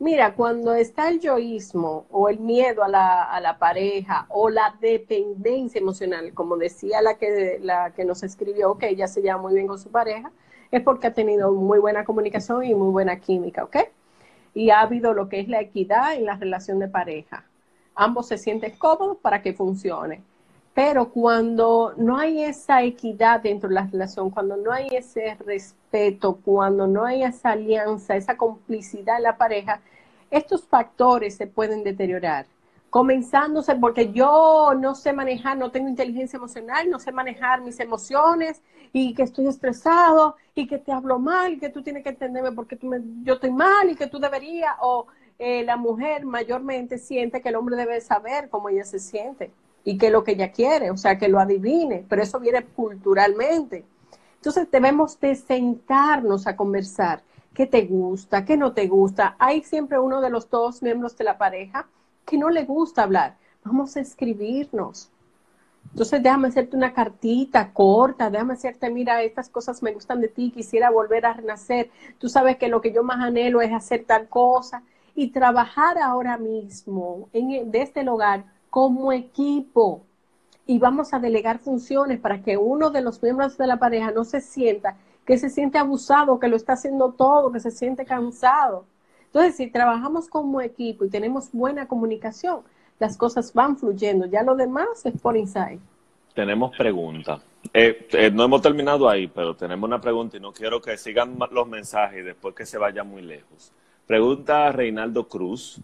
[0.00, 4.76] Mira, cuando está el yoísmo o el miedo a la, a la, pareja o la
[4.80, 9.54] dependencia emocional, como decía la que, la que nos escribió, que ella se lleva muy
[9.54, 10.32] bien con su pareja,
[10.70, 13.76] es porque ha tenido muy buena comunicación y muy buena química, ¿ok?
[14.52, 17.46] Y ha habido lo que es la equidad en la relación de pareja.
[17.94, 20.22] Ambos se sienten cómodos para que funcione.
[20.74, 26.40] Pero cuando no hay esa equidad dentro de la relación, cuando no hay ese respeto,
[26.44, 29.80] cuando no hay esa alianza, esa complicidad en la pareja,
[30.32, 32.46] estos factores se pueden deteriorar.
[32.90, 38.60] Comenzándose porque yo no sé manejar, no tengo inteligencia emocional, no sé manejar mis emociones
[38.92, 42.76] y que estoy estresado y que te hablo mal que tú tienes que entenderme porque
[42.76, 42.90] tú
[43.22, 45.06] yo estoy mal y que tú deberías, o
[45.38, 49.52] eh, la mujer mayormente siente que el hombre debe saber cómo ella se siente
[49.84, 52.64] y qué es lo que ella quiere, o sea, que lo adivine, pero eso viene
[52.64, 53.84] culturalmente.
[54.36, 57.22] Entonces debemos de sentarnos a conversar.
[57.52, 58.44] ¿Qué te gusta?
[58.44, 59.36] ¿Qué no te gusta?
[59.38, 61.86] Hay siempre uno de los dos miembros de la pareja
[62.24, 63.36] que no le gusta hablar.
[63.62, 65.10] Vamos a escribirnos.
[65.90, 70.50] Entonces déjame hacerte una cartita corta, déjame hacerte, mira, estas cosas me gustan de ti,
[70.50, 71.90] quisiera volver a renacer.
[72.18, 74.82] Tú sabes que lo que yo más anhelo es hacer tal cosa
[75.14, 80.02] y trabajar ahora mismo en, desde el hogar como equipo
[80.66, 84.24] y vamos a delegar funciones para que uno de los miembros de la pareja no
[84.24, 88.84] se sienta que se siente abusado, que lo está haciendo todo, que se siente cansado.
[89.26, 92.62] Entonces, si trabajamos como equipo y tenemos buena comunicación,
[92.98, 94.26] las cosas van fluyendo.
[94.26, 95.80] Ya lo demás es por insight.
[96.34, 97.40] Tenemos pregunta.
[97.72, 101.38] Eh, eh, no hemos terminado ahí, pero tenemos una pregunta y no quiero que sigan
[101.52, 103.72] los mensajes después que se vaya muy lejos.
[104.04, 105.80] Pregunta Reinaldo Cruz.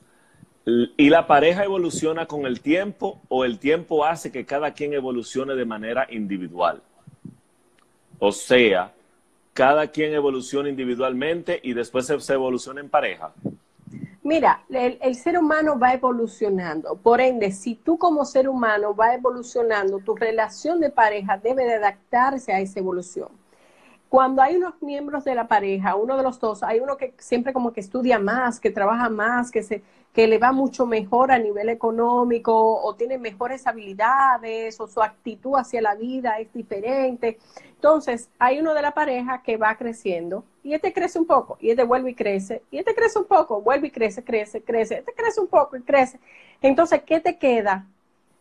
[0.64, 5.55] ¿Y la pareja evoluciona con el tiempo o el tiempo hace que cada quien evolucione
[5.55, 6.83] de manera individual?
[8.18, 8.92] O sea,
[9.55, 13.33] cada quien evoluciona individualmente y después se, evoluciona en pareja.
[14.23, 16.94] Mira, el, ser humano va evolucionando.
[16.96, 21.77] Por ende, si tú como ser humano va evolucionando, tu relación de pareja debe de
[21.77, 23.29] adaptarse a esa evolución.
[24.11, 27.53] Cuando hay unos miembros de la pareja, uno de los dos, hay uno que siempre
[27.53, 31.38] como que estudia más, que trabaja más, que se, que le va mucho mejor a
[31.38, 37.38] nivel económico o tiene mejores habilidades o su actitud hacia la vida es diferente.
[37.77, 41.70] Entonces, hay uno de la pareja que va creciendo y este crece un poco y
[41.70, 45.12] este vuelve y crece y este crece un poco, vuelve y crece, crece, crece, este
[45.14, 46.18] crece un poco y crece.
[46.61, 47.87] Entonces, ¿qué te queda?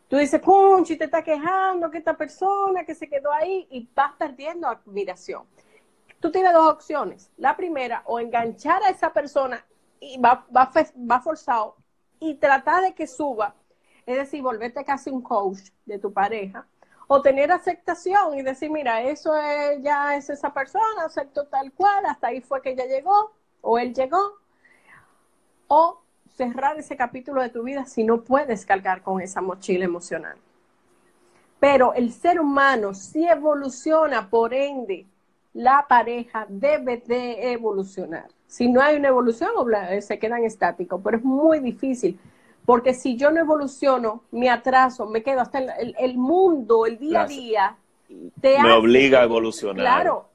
[0.09, 4.13] Tú dices, Punchi, te está quejando que esta persona que se quedó ahí y vas
[4.17, 5.43] perdiendo admiración.
[6.19, 7.31] Tú tienes dos opciones.
[7.37, 9.63] La primera, o enganchar a esa persona
[9.99, 10.71] y va, va,
[11.09, 11.75] va forzado
[12.19, 13.53] y tratar de que suba,
[14.07, 16.65] es decir, volverte casi un coach de tu pareja,
[17.07, 22.05] o tener aceptación y decir, mira, eso es, ya es esa persona, acepto tal cual,
[22.07, 24.39] hasta ahí fue que ella llegó, o él llegó,
[25.67, 26.01] o
[26.35, 30.37] cerrar ese capítulo de tu vida si no puedes cargar con esa mochila emocional.
[31.59, 35.05] Pero el ser humano si evoluciona, por ende,
[35.53, 38.27] la pareja debe de evolucionar.
[38.47, 39.49] Si no hay una evolución,
[39.89, 42.17] eh, se quedan estáticos, pero es muy difícil,
[42.65, 47.27] porque si yo no evoluciono, me atraso, me quedo hasta el, mundo, el día a
[47.27, 47.77] día,
[48.39, 49.83] te me obliga a evolucionar.
[49.83, 50.28] Claro,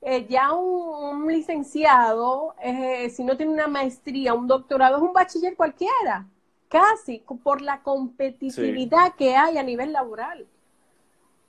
[0.00, 5.56] eh, ya un, licenciado, eh, si no tiene una maestría, un doctorado, es un bachiller
[5.56, 6.26] cualquiera,
[6.68, 10.46] casi por la competitividad que hay a nivel laboral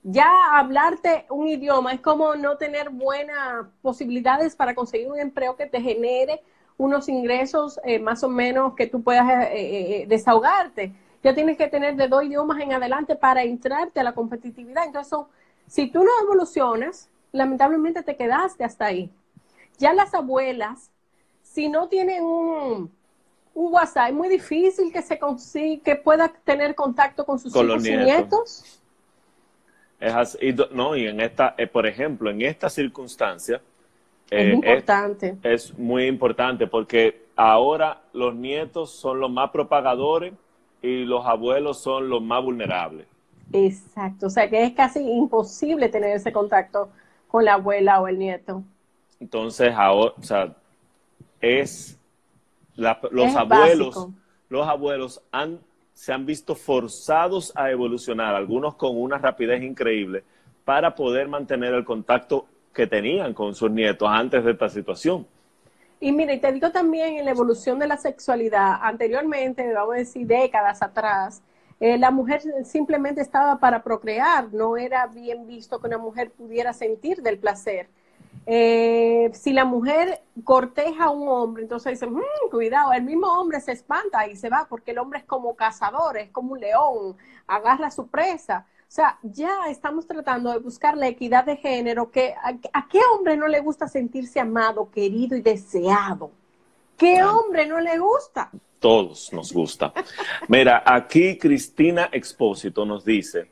[0.03, 5.65] ya hablarte un idioma es como no tener buenas posibilidades para conseguir un empleo que
[5.65, 6.41] te genere
[6.77, 10.93] unos ingresos eh, más o menos que tú puedas eh, desahogarte.
[11.21, 14.85] Ya tienes que tener de dos idiomas en adelante para entrarte a la competitividad.
[14.85, 15.19] Entonces,
[15.67, 19.11] si tú no evolucionas, lamentablemente te quedaste hasta ahí.
[19.77, 20.91] Ya las abuelas,
[21.43, 22.91] si no tienen un,
[23.53, 27.85] un WhatsApp, es muy difícil que se consiga, que pueda tener contacto con sus hijos
[27.85, 28.79] y nietos
[29.99, 33.61] es así, no, y en esta, eh, por ejemplo, en esta circunstancia,
[34.29, 35.37] es, eh, importante.
[35.43, 40.33] Es, muy importante porque ahora los nietos son los más propagadores
[40.81, 43.07] y los abuelos son los más vulnerables.
[43.51, 46.89] Exacto, o sea que es casi imposible tener ese contacto
[47.29, 48.63] con la abuela o el nieto.
[49.21, 50.53] Entonces, ahora, o sea,
[51.39, 51.97] es
[52.75, 54.09] los abuelos,
[54.49, 55.59] los abuelos han
[55.99, 60.23] se han visto forzados a evolucionar, algunos con una rapidez increíble,
[60.63, 65.27] para poder mantener el contacto que tenían con sus nietos antes de esta situación.
[65.99, 70.25] Y mire, te digo también en la evolución de la sexualidad, anteriormente, vamos a decir
[70.25, 71.41] décadas atrás,
[71.79, 76.73] eh, la mujer simplemente estaba para procrear, no era bien visto que una mujer pudiera
[76.73, 77.89] sentir del placer.
[78.45, 83.61] Eh, si la mujer corteja a un hombre, entonces dice, mmm, cuidado, el mismo hombre
[83.61, 87.15] se espanta y se va porque el hombre es como cazador, es como un león,
[87.47, 88.65] agarra a su presa.
[88.89, 93.37] O sea, ya estamos tratando de buscar la equidad de género, que a, qué hombre
[93.37, 96.31] no le gusta sentirse amado, querido y deseado.
[96.99, 98.51] ¿Qué hombre no le gusta?
[98.79, 99.93] Todos nos gusta.
[100.47, 103.49] Mira, aquí Cristina Expósito nos dice,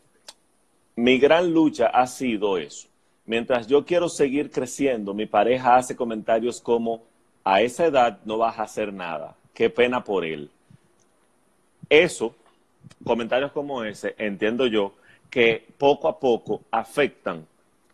[0.98, 2.88] mi gran lucha ha sido eso
[3.28, 7.04] Mientras yo quiero seguir creciendo, mi pareja hace comentarios como,
[7.44, 10.50] a esa edad no vas a hacer nada, qué pena por él.
[11.90, 12.34] Eso,
[13.04, 14.94] comentarios como ese, entiendo yo,
[15.30, 17.46] que poco a poco afectan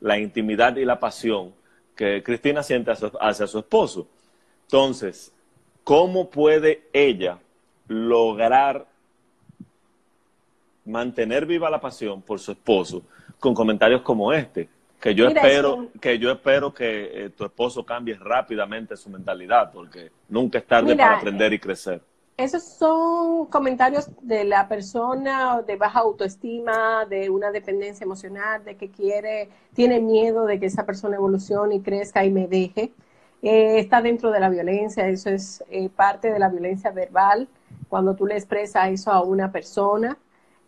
[0.01, 1.51] la intimidad y la pasión
[1.95, 4.07] que Cristina siente hacia su esposo.
[4.67, 5.33] Entonces,
[5.83, 7.39] ¿cómo puede ella
[7.87, 8.85] lograr
[10.85, 13.03] mantener viva la pasión por su esposo
[13.39, 14.69] con comentarios como este?
[14.99, 20.11] Que yo espero, que yo espero que eh, tu esposo cambie rápidamente su mentalidad, porque
[20.29, 22.01] nunca es tarde para aprender y crecer.
[22.37, 28.89] Esos son comentarios de la persona de baja autoestima, de una dependencia emocional, de que
[28.89, 32.91] quiere, tiene miedo de que esa persona evolucione y crezca y me deje.
[33.43, 37.49] Eh, está dentro de la violencia, eso es eh, parte de la violencia verbal,
[37.89, 40.17] cuando tú le expresas eso a una persona.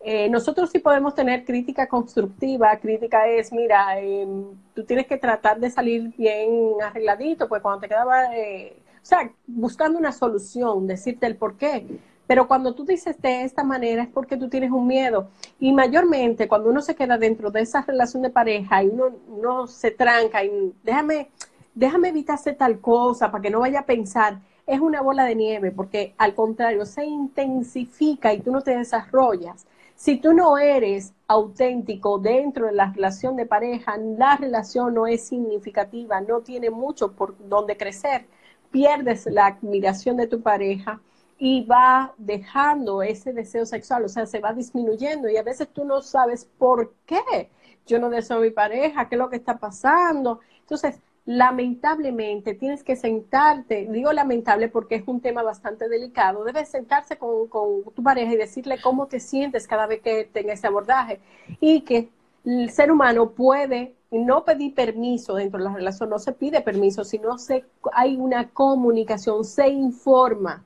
[0.01, 2.77] Eh, nosotros sí podemos tener crítica constructiva.
[2.77, 7.87] Crítica es, mira, em, tú tienes que tratar de salir bien arregladito, pues cuando te
[7.87, 11.85] quedaba, o sea, buscando una solución, decirte el por qué.
[12.27, 15.29] Pero cuando tú dices de esta manera es porque tú tienes un miedo.
[15.59, 19.11] Y mayormente cuando uno se queda dentro de esa relación de pareja y uno,
[19.41, 21.29] no se tranca y déjame,
[21.75, 25.71] déjame evitarse tal cosa para que no vaya a pensar, es una bola de nieve
[25.71, 29.67] porque al contrario se intensifica y tú no te desarrollas.
[29.95, 35.27] Si tú no eres auténtico dentro de la relación de pareja, la relación no es
[35.27, 38.25] significativa, no tiene mucho por donde crecer,
[38.71, 40.99] pierdes la admiración de tu pareja
[41.37, 45.85] y va dejando ese deseo sexual, o sea, se va disminuyendo y a veces tú
[45.85, 47.49] no sabes por qué
[47.85, 50.39] yo no deseo a mi pareja, qué es lo que está pasando.
[50.59, 57.17] Entonces, lamentablemente tienes que sentarte, digo lamentable porque es un tema bastante delicado, debes sentarse
[57.17, 57.49] con,
[57.95, 61.19] tu pareja y decirle cómo te sientes cada vez que tenga ese abordaje
[61.59, 62.09] y que
[62.45, 67.03] el ser humano puede no pedir permiso dentro de la relación, no se pide permiso,
[67.03, 70.63] sino se, hay una comunicación, se informa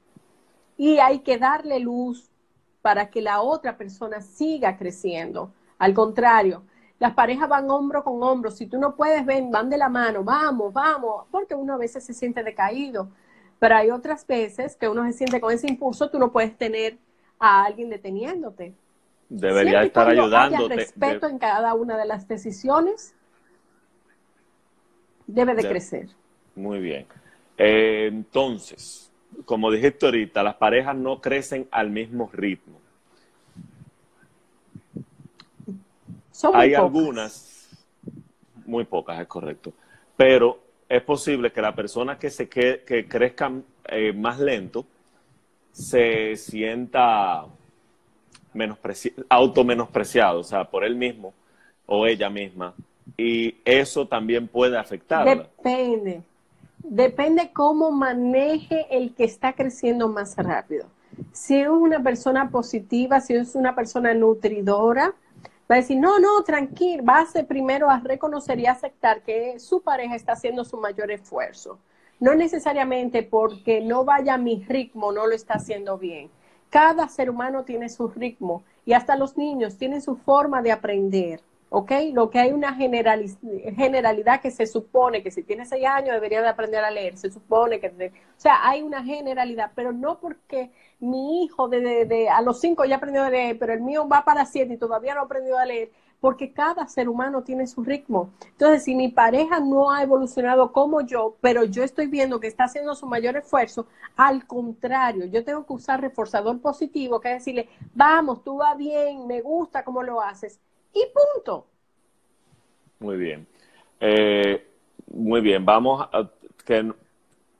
[0.78, 2.30] y hay que darle luz
[2.82, 5.54] para que la otra persona siga creciendo.
[5.78, 6.64] Al contrario,
[7.00, 8.52] las parejas van hombro con hombro.
[8.52, 12.04] Si tú no puedes, ven, van de la mano, vamos, vamos, porque uno a veces
[12.04, 13.10] se siente decaído.
[13.58, 16.98] Pero hay otras veces que uno se siente con ese impulso, tú no puedes tener
[17.40, 18.74] a alguien deteniéndote.
[19.30, 20.74] Debería estar ayudándote.
[20.74, 23.16] Haya respeto en cada una de las decisiones,
[25.28, 26.10] debe de, crecer.
[26.56, 27.06] Muy bien.
[27.58, 29.12] Eh, entonces,
[29.46, 32.80] como dijiste ahorita, las parejas no crecen al mismo ritmo.
[36.54, 37.70] Hay algunas,
[38.66, 39.74] muy pocas, es correcto,
[40.16, 43.52] pero es posible que la persona que se que, que crezca
[43.88, 44.86] eh, más lento
[45.72, 47.46] se sienta
[49.30, 51.34] auto menospreciado, o sea, por él mismo
[51.86, 52.74] o ella misma,
[53.18, 55.36] y eso también puede afectarla.
[55.36, 56.22] Depende,
[56.80, 60.86] depende cómo maneje el que está creciendo más rápido.
[61.32, 65.14] Si es una persona positiva, si es una persona nutridora,
[65.70, 69.82] Va a decir, no, no, tranquilo, va a primero a reconocer y aceptar que su
[69.82, 71.78] pareja está haciendo su mayor esfuerzo.
[72.20, 76.32] No necesariamente porque no vaya a mi ritmo, no lo está haciendo bien.
[76.72, 81.42] Cada ser humano tiene su ritmo y hasta los niños tienen su forma de aprender.
[81.70, 81.92] ¿Ok?
[82.14, 86.50] Lo que hay una generalidad que se supone que si tiene seis años debería de
[86.50, 91.44] aprender a leer, se supone que, o sea, hay una generalidad, pero no porque mi
[91.44, 94.74] hijo de, a los cinco ya aprendió a leer, pero el mío va para siete
[94.74, 98.32] y todavía no ha aprendido a leer, porque cada ser humano tiene su ritmo.
[98.52, 102.66] Entonces, si mi pareja no ha evolucionado como yo, pero yo estoy viendo que está
[102.66, 107.70] haciendo su mayor esfuerzo, al contrario, yo tengo que usar reforzador positivo, que es decirle,
[107.94, 110.60] vamos, tú vas bien, me gusta cómo lo haces
[110.94, 111.66] y punto.
[113.00, 113.48] Muy bien.
[114.00, 114.66] Eh,
[115.12, 116.30] muy bien, vamos a
[116.66, 116.92] que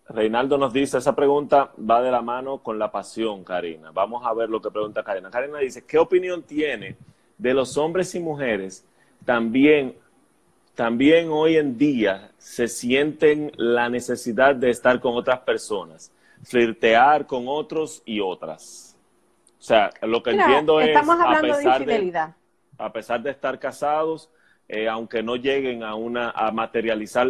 [0.08, 3.92] Reinaldo nos dice, esa pregunta va de la mano con la pasión, Karina.
[3.92, 5.30] Vamos a ver lo que pregunta Karina.
[5.30, 6.96] Karina dice, ¿qué opinión tiene
[7.38, 8.86] de los hombres y mujeres
[9.26, 9.96] también,
[10.76, 16.12] también hoy en día se sienten la necesidad de estar con otras personas,
[16.44, 18.98] flirtear con otros y otras?
[19.60, 20.90] O sea, lo que entiendo es...
[20.90, 22.36] Estamos hablando de infidelidad
[22.80, 24.30] a pesar de estar casados,
[24.68, 27.28] eh, aunque no lleguen a, una, a materializar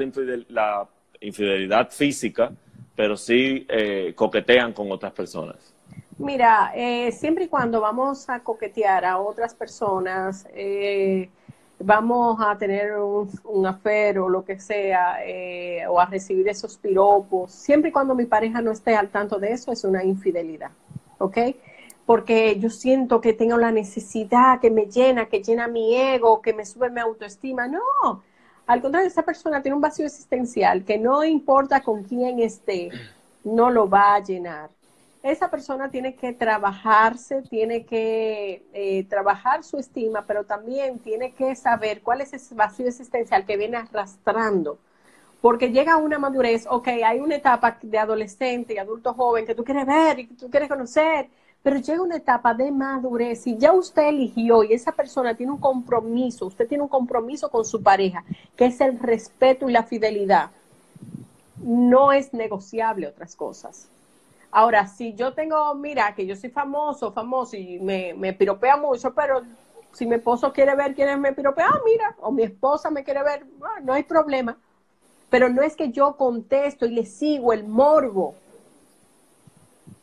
[0.50, 0.88] la,
[1.22, 2.52] infidelidad física,
[2.96, 5.74] pero sí eh, coquetean con otras personas?
[6.18, 10.46] Mira, eh, siempre y cuando vamos a coquetear a otras personas,
[11.80, 15.18] vamos a tener un, un o lo que sea,
[15.90, 19.54] o a recibir esos piropos, siempre y cuando mi pareja no esté al tanto de
[19.54, 20.72] eso, es una infidelidad,
[21.18, 21.38] ¿ok?
[22.10, 26.56] Porque yo siento que tengo la necesidad que me llena, que llena mi ego, que
[26.56, 27.68] me sube mi autoestima.
[27.68, 28.24] No,
[28.66, 32.90] al contrario, esa persona tiene un vacío existencial que no importa con quién esté,
[33.44, 34.72] no lo va a llenar.
[35.22, 41.56] Esa persona tiene que trabajarse, tiene que eh, trabajar su estima, pero también tiene que
[41.56, 44.80] saber cuál es ese vacío existencial que viene arrastrando.
[45.42, 49.64] Porque llega una madurez, ok, hay una etapa de adolescente y adulto joven que tú
[49.64, 51.30] quieres ver y que tú quieres conocer,
[51.62, 55.60] pero llega una etapa de madurez y ya usted eligió y esa persona tiene un
[55.60, 58.24] compromiso, usted tiene un compromiso con su pareja,
[58.56, 60.52] que es el respeto y la fidelidad.
[61.62, 63.90] No es negociable otras cosas.
[64.52, 69.14] Ahora, si yo tengo, mira, que yo soy famoso, famoso y me, me piropea mucho,
[69.14, 69.42] pero
[69.92, 73.22] si mi esposo quiere ver quién me piropea, ah, mira, o mi esposa me quiere
[73.22, 74.58] ver, ah, no hay problema.
[75.30, 78.34] Pero no es que yo contesto y le sigo el morbo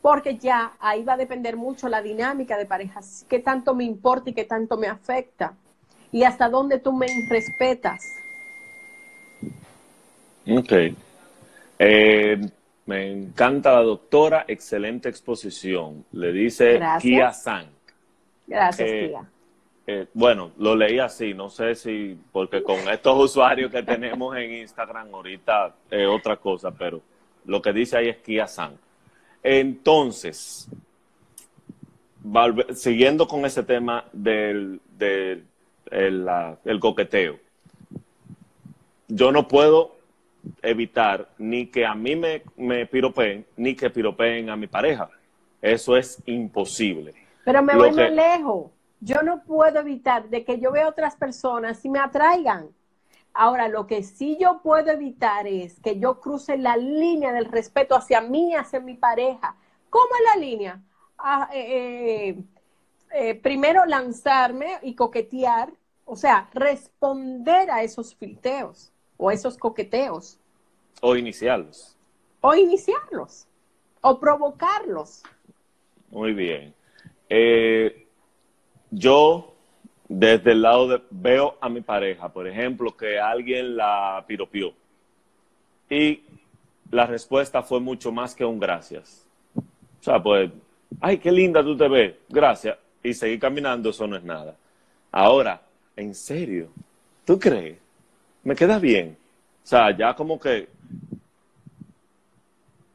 [0.07, 4.31] porque ya ahí va a depender mucho la dinámica de parejas, qué tanto me importa
[4.31, 5.55] y qué tanto me afecta,
[6.13, 8.05] y hasta dónde tú me respetas.
[10.49, 10.73] Ok.
[11.81, 12.41] Eh,
[12.87, 16.05] me encanta la doctora, excelente exposición.
[16.13, 17.67] Le dice Kia San.
[18.47, 19.31] Gracias, eh, Kia.
[19.89, 24.53] Eh, bueno, lo leí así, no sé si, porque con estos usuarios que tenemos en
[24.53, 27.03] Instagram ahorita es otra cosa, pero
[27.45, 28.86] lo que dice ahí es Kia San.
[29.43, 30.68] Entonces,
[32.74, 34.80] siguiendo con ese tema del,
[35.91, 37.39] el, coqueteo,
[39.09, 39.97] yo no puedo
[40.62, 45.09] evitar ni que a mí me, me piropeen, ni que piropeen a mi pareja.
[45.62, 47.14] Eso es imposible.
[47.45, 48.70] Pero me voy muy lejos.
[49.01, 52.68] Yo no puedo evitar de que yo vea otras personas y me atraigan.
[53.39, 57.95] Ahora, lo que sí yo puedo evitar es que yo cruce la línea del respeto
[57.95, 59.57] hacia mí y hacia mi pareja.
[59.91, 60.82] ¿Cómo es la línea?
[61.18, 62.45] Ah, eh, eh,
[63.12, 65.70] eh, primero lanzarme y coquetear,
[66.07, 70.39] o sea, responder a esos filteos o esos coqueteos.
[71.03, 71.95] O iniciarlos.
[72.41, 73.47] O iniciarlos.
[74.01, 75.22] O provocarlos.
[76.11, 76.74] Muy bien.
[78.91, 79.56] yo
[80.09, 84.73] desde el lado de, veo a mi pareja, por ejemplo, que alguien la piropió
[85.91, 86.23] y
[86.91, 89.27] la respuesta fue mucho más que un gracias.
[89.57, 90.51] O sea, pues,
[91.01, 94.55] ay, qué linda tú te ves, gracias, y seguir caminando, eso no es nada.
[95.11, 95.61] Ahora,
[95.97, 96.69] en serio,
[97.25, 97.79] ¿tú crees?
[98.45, 99.17] ¿Me queda bien?
[99.65, 100.69] O sea, ya como que,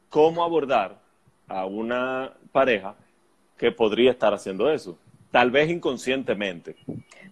[0.08, 0.98] ¿cómo abordar
[1.48, 2.94] a una pareja
[3.58, 4.96] que podría estar haciendo eso?
[5.32, 6.76] Tal vez inconscientemente.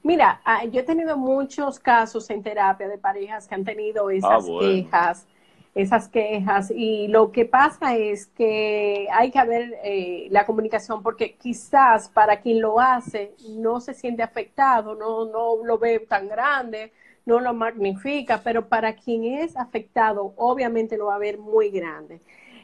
[0.02, 4.14] Mira, ah, yo he tenido muchos casos en terapia de parejas que han tenido ah,
[4.14, 5.26] esas quejas,
[5.74, 11.34] esas quejas, y lo que pasa es que hay que haber eh, la comunicación, porque
[11.34, 16.92] quizás para quien lo hace no se siente afectado, no, no lo ve tan grande,
[17.26, 22.20] no lo magnifica, pero para quien es afectado, obviamente lo va a ver muy grande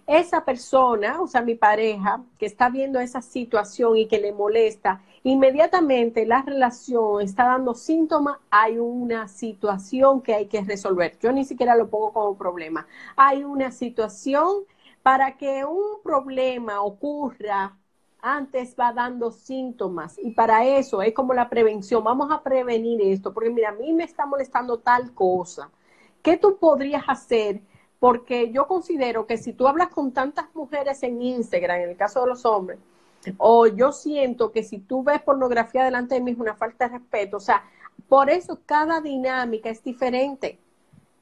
[0.07, 5.03] esa persona, o sea, mi pareja, que está viendo esa situación y que le molesta,
[5.25, 11.19] inmediatamente la relación está dando síntomas, hay una situación que hay que resolver.
[11.21, 12.87] Yo ni siquiera lo pongo como problema.
[13.17, 14.65] Hay una situación
[15.03, 17.77] para que un problema ocurra
[18.21, 22.03] antes va dando síntomas y para eso es como la prevención.
[22.03, 25.71] Vamos a prevenir esto, porque mira, a mí me está molestando tal cosa.
[26.23, 27.61] ¿Qué tú podrías hacer?
[27.99, 32.21] Porque yo considero que si tú hablas con tantas mujeres en Instagram, en el caso
[32.23, 32.79] de los hombres,
[33.39, 36.99] o yo siento que si tú ves pornografía delante de mí es una falta de
[36.99, 37.65] respeto, o sea,
[38.09, 40.59] por eso cada dinámica es diferente.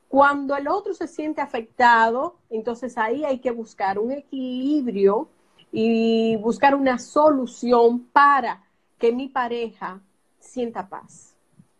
[0.08, 5.28] Cuando el otro se siente afectado, entonces ahí hay que buscar un equilibrio
[5.72, 8.64] y buscar una solución para
[8.98, 10.00] que mi pareja
[10.38, 11.34] sienta paz.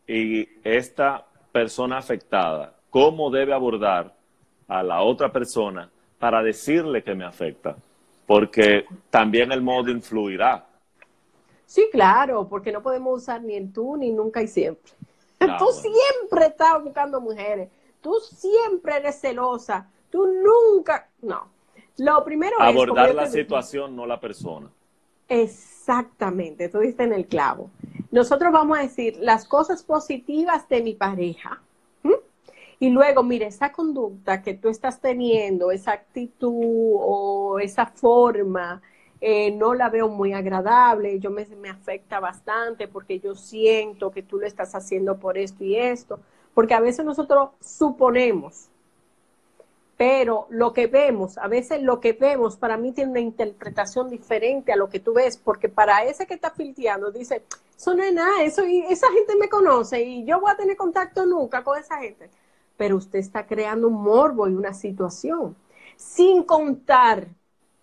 [0.07, 4.14] Y esta persona afectada, ¿cómo debe abordar
[4.69, 7.77] a la otra persona para decirle que me afecta,
[8.27, 10.67] porque también el modo influirá.
[11.67, 14.93] Sí, claro, porque no podemos usar ni el tú ni nunca y siempre.
[15.59, 17.69] Tú siempre estás buscando mujeres,
[18.01, 21.49] tú siempre eres celosa, tú nunca, no.
[21.99, 22.65] Lo primero es...
[22.65, 24.71] Abordar la situación, no la persona.
[25.29, 27.71] Exactamente, tú diste en el clavo.
[28.11, 31.61] nosotros vamos a decir las cosas positivas de mi pareja.
[32.85, 38.83] Y luego, mire, esa conducta que tú estás teniendo, esa actitud o esa forma,
[39.23, 44.23] eh, no la veo muy agradable, yo me, me afecta bastante porque yo siento que
[44.23, 46.21] tú lo estás haciendo por esto y esto,
[46.53, 48.69] porque a veces nosotros suponemos,
[49.97, 54.73] pero lo que vemos, a veces lo que vemos para mí tiene una interpretación diferente
[54.73, 58.13] a lo que tú ves, porque para ese que está filteando dice, eso no es
[58.13, 61.97] nada, eso, esa gente me conoce y yo voy a tener contacto nunca con esa
[61.97, 62.29] gente.
[62.77, 65.57] Pero usted está creando un morbo y una situación,
[65.97, 67.29] sin contar,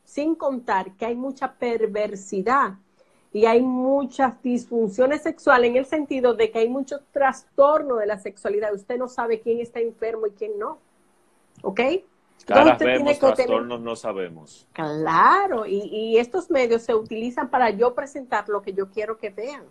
[0.04, 2.74] sin contar que hay mucha perversidad
[3.34, 8.20] y hay muchas disfunciones sexuales en el sentido de que hay mucho trastorno de la
[8.20, 8.74] sexualidad.
[8.74, 10.80] Usted no sabe quién está enfermo y quién no.
[11.62, 11.80] ¿Ok?
[12.46, 14.68] Caras vemos, trastornos no sabemos.
[14.74, 19.30] Claro, y, y, estos medios se utilizan para yo presentar lo que yo quiero que
[19.30, 19.64] vean,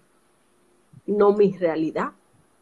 [1.06, 2.12] no mi realidad.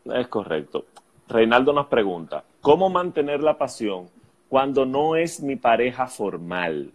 [0.06, 0.86] Es correcto.
[1.28, 4.08] Reinaldo nos pregunta, ¿cómo mantener la pasión
[4.48, 6.90] cuando no es mi pareja formal?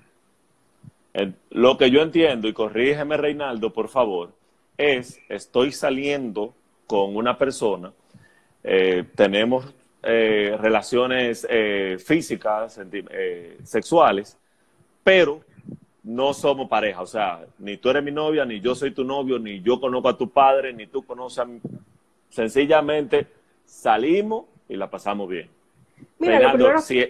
[1.51, 4.31] Lo que yo entiendo, y corrígeme Reinaldo, por favor,
[4.75, 6.55] es, estoy saliendo
[6.88, 7.93] con una persona,
[8.63, 9.71] eh, tenemos
[10.01, 12.79] eh, relaciones eh, físicas,
[13.63, 14.38] sexuales,
[15.03, 15.41] pero
[16.03, 17.01] no somos pareja.
[17.01, 20.09] O sea, ni tú eres mi novia, ni yo soy tu novio, ni yo conozco
[20.09, 21.59] a tu padre, ni tú conoces a mi...
[22.29, 23.27] Sencillamente
[23.74, 25.49] salimos y la pasamos bien.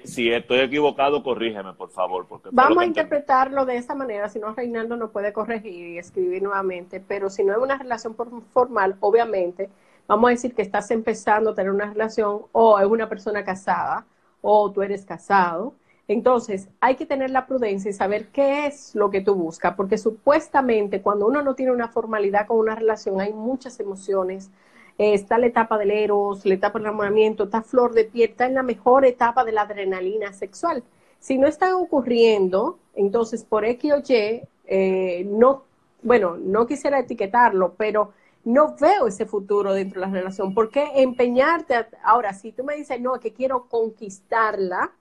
[0.05, 2.25] Si, estoy equivocado, corrígeme, por favor.
[2.27, 6.41] Porque Vamos a interpretarlo de esa manera, si no, Reinaldo no puede corregir y escribir
[6.41, 8.15] nuevamente, pero si no es una relación
[8.51, 9.69] formal, obviamente,
[10.07, 14.05] vamos a decir que estás empezando a tener una relación o es una persona casada
[14.41, 15.73] o tú eres casado.
[16.07, 19.97] Entonces, hay que tener la prudencia y saber qué es lo que tú buscas, porque
[19.97, 24.51] supuestamente cuando uno no tiene una formalidad con una relación, hay muchas emociones,
[24.97, 28.55] está la etapa del eros, la etapa del enamoramiento, está flor de piel, está en
[28.55, 30.83] la mejor etapa de la adrenalina sexual.
[31.19, 35.63] Si no está ocurriendo, entonces por X o Y, eh, no,
[36.01, 38.13] bueno, no quisiera etiquetarlo, pero
[38.43, 40.53] no veo ese futuro dentro de la relación.
[40.53, 41.85] ¿Por qué empeñarte?
[42.03, 44.91] ahora, si tú me dices, no, que quiero conquistarla,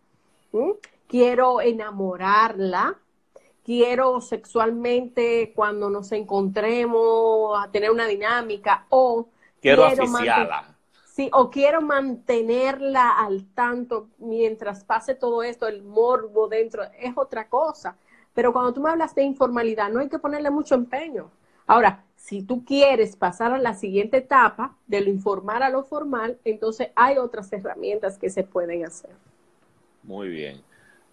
[1.09, 2.99] quiero enamorarla,
[3.64, 9.28] quiero sexualmente cuando nos encontremos a tener una dinámica o
[9.62, 10.04] Quiero, quiero
[11.06, 17.48] Sí, o quiero mantenerla al tanto mientras pase todo esto, el morbo dentro, es otra
[17.48, 17.96] cosa.
[18.34, 21.30] Pero cuando tú me hablas de informalidad, no hay que ponerle mucho empeño.
[21.66, 26.38] Ahora, si tú quieres pasar a la siguiente etapa, de lo informal a lo formal,
[26.44, 29.10] entonces hay otras herramientas que se pueden hacer.
[30.02, 30.60] Muy bien.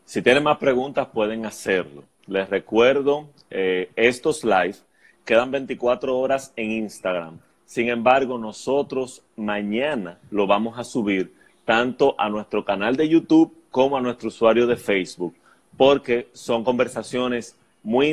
[0.06, 2.04] Si tienen más preguntas, pueden hacerlo.
[2.26, 4.78] Les recuerdo, eh, estos live
[5.24, 7.39] quedan 24 horas en Instagram
[7.70, 13.96] sin embargo, nosotros mañana lo vamos a subir tanto a nuestro canal de YouTube como
[13.96, 15.36] a nuestro usuario de Facebook,
[15.78, 18.08] porque son conversaciones muy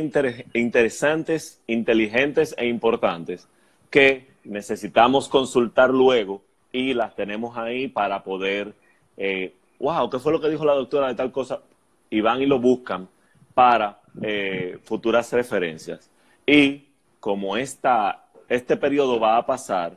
[0.52, 3.48] interesantes, inteligentes e importantes
[3.88, 8.74] que necesitamos consultar luego y las tenemos ahí para poder,
[9.16, 11.62] eh, wow, ¿qué fue lo que dijo la doctora de tal cosa?
[12.10, 13.08] Y van y lo buscan
[13.54, 16.10] para eh, futuras referencias.
[16.46, 16.84] Y
[17.20, 19.96] como esta este periodo va a pasar,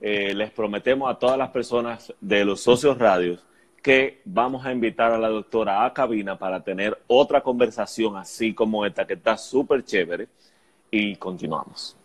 [0.00, 3.44] eh, les prometemos a todas las personas de los socios radios
[3.82, 8.84] que vamos a invitar a la doctora a cabina para tener otra conversación así como
[8.84, 10.28] esta, que está súper chévere,
[10.90, 11.96] y continuamos.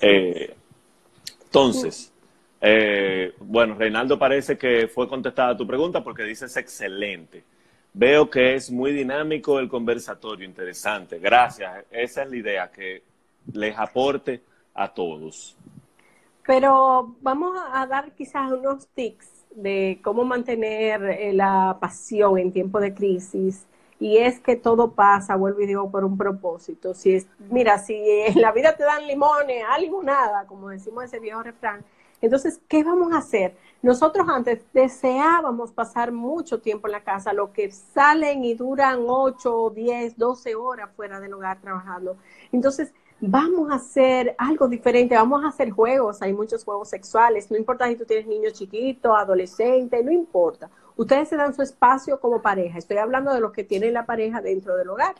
[0.00, 0.54] Eh,
[1.44, 2.12] entonces,
[2.60, 7.42] eh, bueno, Reinaldo parece que fue contestada tu pregunta porque dices excelente.
[7.94, 11.18] Veo que es muy dinámico el conversatorio, interesante.
[11.18, 11.84] Gracias.
[11.90, 13.02] Esa es la idea, que
[13.52, 14.40] les aporte
[14.74, 15.56] a todos.
[16.46, 22.80] Pero vamos a dar quizás unos tips de cómo mantener eh, la pasión en tiempo
[22.80, 23.66] de crisis.
[24.00, 26.92] Y es que todo pasa, vuelvo y digo, por un propósito.
[26.94, 31.20] Si es, mira, si en la vida te dan limones, a limonada, como decimos ese
[31.20, 31.84] viejo refrán,
[32.22, 33.56] entonces, ¿qué vamos a hacer?
[33.82, 39.72] Nosotros antes deseábamos pasar mucho tiempo en la casa, lo que salen y duran 8,
[39.74, 42.16] 10, 12 horas fuera del hogar trabajando.
[42.52, 42.94] Entonces,
[43.24, 47.86] vamos a hacer algo diferente, vamos a hacer juegos, hay muchos juegos sexuales, no importa
[47.86, 50.68] si tú tienes niños chiquitos, adolescentes, no importa.
[50.96, 54.40] Ustedes se dan su espacio como pareja, estoy hablando de los que tienen la pareja
[54.42, 55.14] dentro del hogar.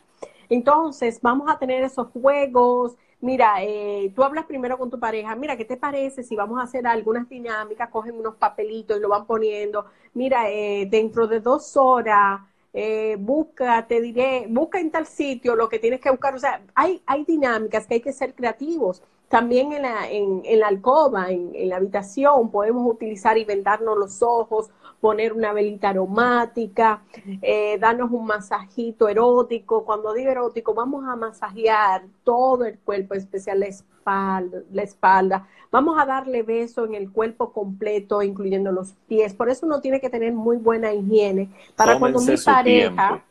[0.49, 2.97] Entonces, vamos a tener esos juegos.
[3.21, 6.63] Mira, eh, tú hablas primero con tu pareja, mira, ¿qué te parece si vamos a
[6.63, 7.89] hacer algunas dinámicas?
[7.89, 9.85] Cogen unos papelitos y lo van poniendo.
[10.13, 12.41] Mira, eh, dentro de dos horas
[12.73, 16.35] eh, busca, te diré, busca en tal sitio lo que tienes que buscar.
[16.35, 19.01] O sea, hay, hay dinámicas que hay que ser creativos.
[19.29, 23.97] también en la, en, en la alcoba, en, en, la habitación, podemos utilizar y vendarnos
[23.97, 24.69] los ojos,
[25.03, 27.03] poner una velita aromática,
[27.41, 29.83] eh, darnos un masajito erótico.
[29.83, 35.45] Cuando digo erótico, vamos a masajear todo el cuerpo, especial la espalda, la espalda.
[35.71, 39.33] Vamos a darle beso en el cuerpo completo, incluyendo los pies.
[39.33, 43.21] Por eso uno tiene que tener muy buena higiene para cuando mi pareja,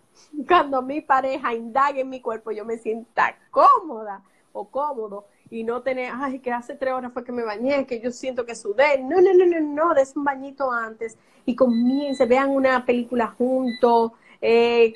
[0.47, 5.83] cuando mi pareja indague en mi cuerpo, yo me sienta cómoda o cómodo y no
[5.83, 8.99] tener, ay, que hace tres horas fue que me bañé, que yo siento que sudé.
[9.03, 14.13] No, no, no, no, no, des un bañito antes y comiencen, vean una película juntos.
[14.41, 14.95] Eh,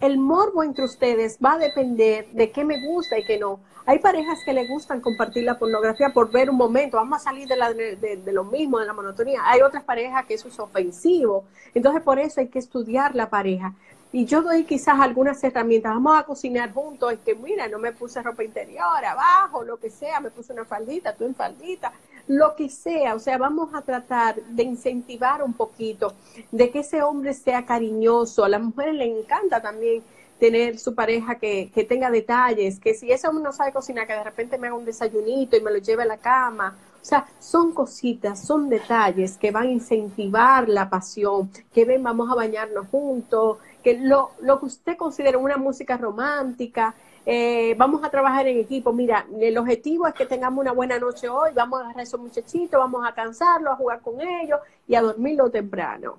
[0.00, 3.60] el morbo entre ustedes va a depender de qué me gusta y qué no.
[3.84, 7.46] Hay parejas que le gustan compartir la pornografía por ver un momento, vamos a salir
[7.46, 9.42] de, la, de, de, lo mismo, de la monotonía.
[9.44, 11.44] Hay otras parejas que eso es ofensivo.
[11.74, 13.74] Entonces, por eso hay que estudiar la pareja
[14.10, 15.92] y yo doy quizás algunas herramientas.
[15.92, 17.12] Vamos a cocinar juntos.
[17.12, 19.37] Es que, mira, no me puse ropa interior, abajo,
[19.68, 21.92] lo que sea, me puse una faldita, tú en faldita,
[22.26, 23.14] lo que sea.
[23.14, 26.14] O sea, vamos a tratar de incentivar un poquito,
[26.50, 28.44] de que ese hombre sea cariñoso.
[28.44, 30.02] A las mujeres le encanta también
[30.40, 34.14] tener su pareja que, que tenga detalles, que si ese hombre no sabe cocinar, que
[34.14, 36.76] de repente me haga un desayunito y me lo lleve a la cama.
[37.00, 42.30] O sea, son cositas, son detalles que van a incentivar la pasión, que ven, vamos
[42.30, 46.94] a bañarnos juntos, que lo, lo que usted considera una música romántica,
[47.30, 48.90] eh, vamos a trabajar en equipo.
[48.90, 52.18] Mira, el objetivo es que tengamos una buena noche hoy, vamos a agarrar a esos
[52.18, 56.16] muchachitos, vamos a cansarlos, a jugar con ellos y a dormirlo temprano.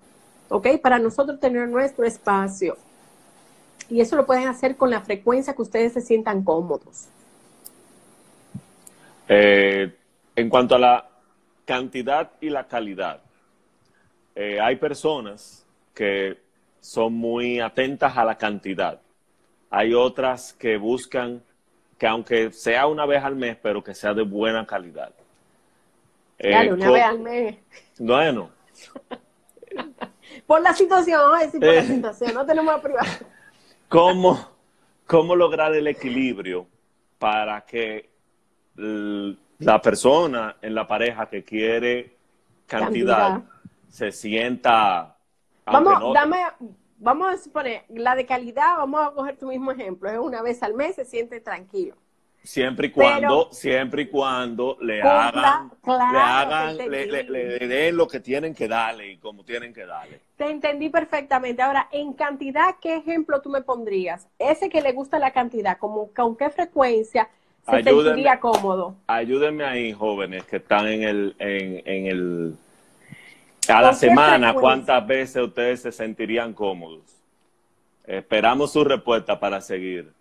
[0.50, 0.68] ¿Ok?
[0.84, 2.78] Para nosotros tener nuestro espacio.
[3.90, 7.08] Y eso lo pueden hacer con la frecuencia que ustedes se sientan cómodos.
[9.28, 9.92] Eh,
[10.36, 11.10] en cuanto a la
[11.66, 13.20] cantidad y la calidad,
[14.36, 16.38] eh, hay personas que
[16.80, 19.02] son muy atentas a la cantidad.
[19.70, 21.44] Hay otras que buscan
[21.98, 25.14] que aunque sea una vez al mes, pero que sea de buena calidad.
[26.38, 27.58] Claro, eh, una vez al mes.
[27.98, 28.50] Bueno.
[30.48, 31.88] por la situación, vamos a decir por la eh.
[31.88, 33.10] situación, no tenemos privado.
[33.90, 34.50] ¿Cómo,
[35.06, 36.68] ¿Cómo lograr el equilibrio
[37.18, 38.10] para que
[38.76, 42.16] la persona en la pareja que quiere
[42.66, 43.42] cantidad,
[43.90, 45.18] se sienta
[45.66, 46.38] Vamos, dame,
[47.00, 50.62] vamos a suponer, la de calidad, vamos a coger tu mismo ejemplo, es una vez
[50.62, 51.96] al mes, se siente tranquilo.
[52.42, 58.56] Siempre y cuando, siempre y cuando le hagan, le hagan, le, den lo que tienen
[58.56, 60.22] que darle y como tienen que darle.
[60.38, 61.62] Te entendí perfectamente.
[61.62, 64.30] Ahora, en cantidad, ¿qué ejemplo tú me pondrías?
[64.40, 67.30] Ese que le gusta la cantidad, como con qué frecuencia
[67.70, 68.96] se sentiría cómodo.
[69.08, 72.56] Ayúdenme ahí, jóvenes que están en el, en, en el
[73.70, 77.22] cada semana, ¿cuántas veces ustedes se sentirían cómodos?
[78.04, 80.12] Esperamos su respuesta para seguir.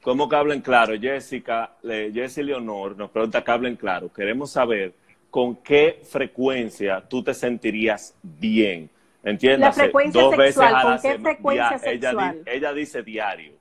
[0.00, 0.94] ¿Cómo que hablen claro?
[1.00, 4.12] Jessica, Jessie Leonor nos pregunta que hablen claro.
[4.12, 4.94] Queremos saber
[5.30, 8.88] con qué frecuencia tú te sentirías bien.
[9.24, 9.60] ¿Entiendes?
[9.60, 12.42] La frecuencia Dos sexual, veces ¿con qué frecuencia sexual?
[12.46, 13.54] Ella, ella, dice diario.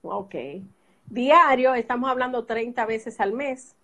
[0.00, 0.34] Ok.
[1.04, 3.76] Diario, estamos hablando 30 veces al mes.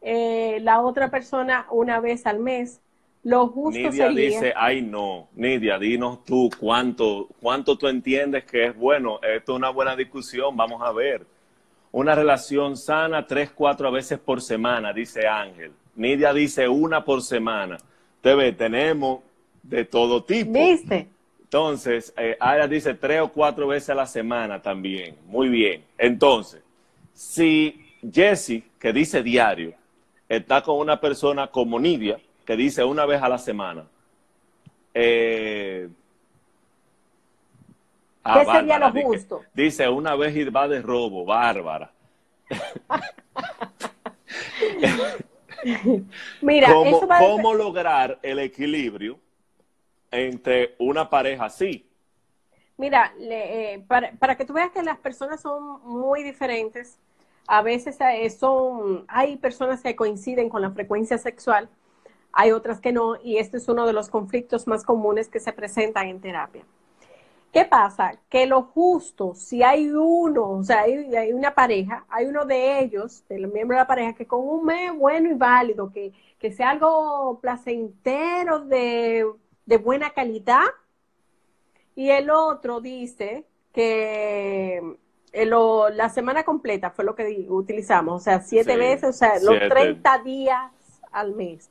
[0.00, 2.80] Eh, la otra persona una vez al mes.
[3.24, 8.76] Lo justo Nidia dice, ay no, Nidia, dinos tú cuánto, cuánto tú entiendes que es
[8.76, 9.20] bueno.
[9.22, 11.24] Esto es una buena discusión, vamos a ver.
[11.92, 15.72] Una relación sana tres, cuatro veces por semana, dice Ángel.
[15.94, 17.78] Nidia dice una por semana.
[18.20, 19.20] Te ve, tenemos
[19.62, 20.52] de todo tipo.
[20.52, 21.08] ¿Viste?
[21.42, 22.36] Entonces, eh,
[22.68, 25.16] dice tres o cuatro veces a la semana también.
[25.26, 25.84] Muy bien.
[25.98, 26.62] Entonces,
[27.12, 27.78] si
[28.10, 29.74] Jesse, que dice diario,
[30.28, 33.86] está con una persona como Nidia, que dice una vez a la semana.
[34.94, 35.88] Eh,
[38.24, 39.42] ¿Qué sería lo justo?
[39.52, 41.90] Dice, una vez y va de robo, bárbara.
[46.40, 49.18] Mira, ¿Cómo, lograr el equilibrio
[50.10, 51.88] entre una pareja así?
[52.76, 56.98] Mira, eh, para, para, que tú veas que las personas son muy diferentes,
[57.46, 61.68] a veces eh, son, hay personas que coinciden con la frecuencia sexual,
[62.32, 65.52] hay otras que no, y este es uno de los conflictos más comunes que se
[65.52, 66.64] presentan en terapia.
[67.52, 68.18] ¿Qué pasa?
[68.30, 73.24] Que lo justo, si hay uno, o sea, hay, una pareja, hay uno de ellos,
[73.28, 76.12] del miembro de la pareja, que con un mes bueno y válido, que,
[76.52, 79.26] sea algo placentero, de,
[79.82, 80.64] buena calidad,
[81.94, 84.96] y el otro dice que
[85.32, 89.58] eh, la semana completa fue lo que utilizamos, o sea, siete veces, o sea, los
[89.68, 90.72] 30 días
[91.10, 91.70] al mes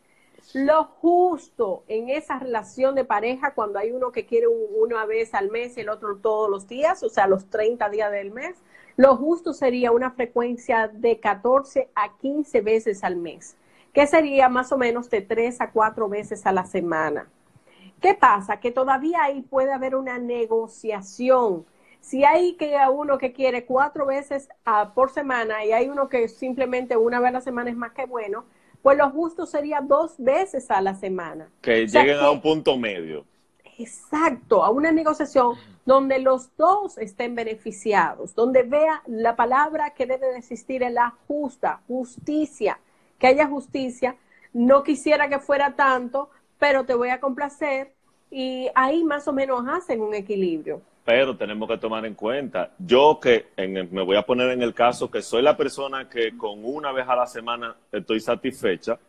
[0.53, 5.49] lo justo en esa relación de pareja cuando hay uno que quiere una vez al
[5.49, 8.55] mes y el otro todos los días, o sea, los 30 días del mes,
[8.97, 13.55] Lo justo sería una frecuencia de 14 a 15 veces al mes,
[13.93, 17.27] que sería más o menos de 3 a 4 veces a la semana.
[18.01, 18.59] ¿Qué pasa?
[18.59, 21.65] Que todavía ahí puede haber una negociación.
[22.01, 26.27] Si hay que uno que quiere cuatro veces ah, por semana y hay uno que
[26.27, 28.45] simplemente una vez a la semana es más que bueno,
[28.81, 31.49] pues lo justo sería dos veces a la semana.
[31.61, 33.25] Que lleguen a un punto medio.
[33.77, 35.55] Exacto, a una negociación
[35.85, 41.15] donde los dos estén beneficiados, donde vea la palabra que debe de existir en la
[41.27, 42.79] justa, justicia,
[43.17, 44.15] que haya justicia.
[44.53, 46.29] No quisiera que fuera tanto,
[46.59, 47.93] pero te voy a complacer
[48.29, 50.81] y ahí más o menos hacen un equilibrio.
[51.03, 55.09] Pero tenemos que tomar en cuenta, yo que me voy a poner en el caso
[55.09, 58.99] que soy la persona que con una vez a la semana estoy satisfecha,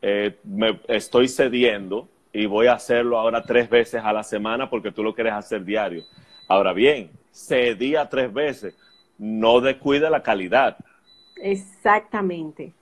[0.00, 4.92] eh, me estoy cediendo y voy a hacerlo ahora tres veces a la semana porque
[4.92, 6.04] tú lo quieres hacer diario.
[6.46, 8.76] Ahora bien, cedía tres veces,
[9.18, 10.76] no descuida la calidad.
[11.36, 12.72] Exactamente.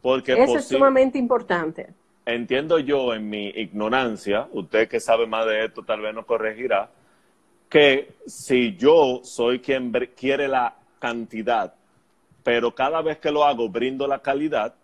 [0.00, 1.88] Porque Eso es sumamente importante.
[2.26, 6.90] Entiendo yo en mi ignorancia, usted que sabe más de esto tal vez nos corregirá,
[7.68, 11.74] que si yo soy quien quiere la cantidad,
[12.42, 14.74] pero cada vez que lo hago brindo la calidad,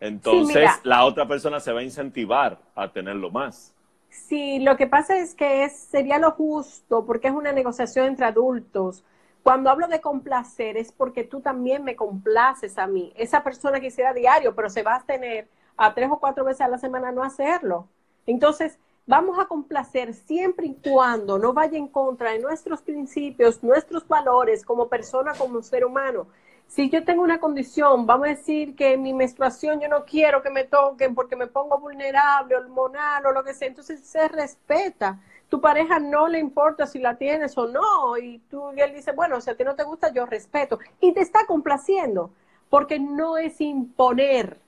[0.00, 3.72] entonces la otra persona se va a incentivar a tenerlo más.
[4.10, 9.04] Sí, lo que pasa es que sería lo justo porque es una negociación entre adultos.
[9.42, 13.12] Cuando hablo de complacer es porque tú también me complaces a mí.
[13.16, 16.68] Esa persona quisiera diario, pero se va a tener a tres o cuatro veces a
[16.68, 17.86] la semana no hacerlo.
[18.26, 24.06] Entonces, vamos a complacer siempre y cuando no vaya en contra de nuestros principios, nuestros
[24.06, 26.26] valores como persona, como ser humano.
[26.66, 30.50] Si yo tengo una condición, vamos a decir que mi menstruación yo no quiero que
[30.50, 35.20] me toquen porque me pongo vulnerable, hormonal o lo que sea, entonces se respeta.
[35.48, 39.40] Tu pareja no le importa si la tienes o no, y tú él dice, bueno,
[39.40, 40.80] si a ti no te gusta, yo respeto.
[41.00, 42.32] Y te está complaciendo,
[42.68, 44.58] porque no es imponer.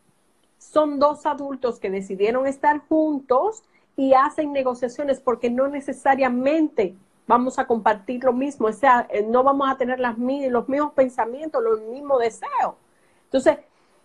[0.58, 3.64] Son dos adultos que decidieron estar juntos
[3.98, 6.94] y hacen negociaciones porque no necesariamente
[7.26, 10.92] vamos a compartir lo mismo, o sea, eh, no vamos a tener las, los mismos
[10.92, 12.76] pensamientos, los mismos deseos.
[13.24, 13.58] Entonces,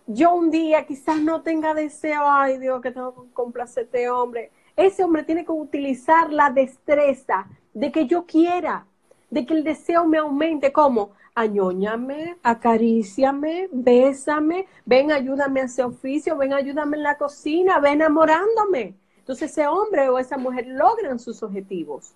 [0.08, 4.10] yo un día quizás no tenga deseo, ay Dios, que tengo que complacer a este
[4.10, 4.50] hombre.
[4.76, 8.86] Ese hombre tiene que utilizar la destreza de que yo quiera,
[9.30, 16.36] de que el deseo me aumente, como añóñame, acaríciame, bésame, ven, ayúdame a ese oficio,
[16.36, 18.96] ven, ayúdame en la cocina, ven enamorándome.
[19.24, 22.12] Entonces ese hombre o esa mujer logran sus objetivos.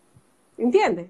[0.59, 1.09] ¿Entiendes?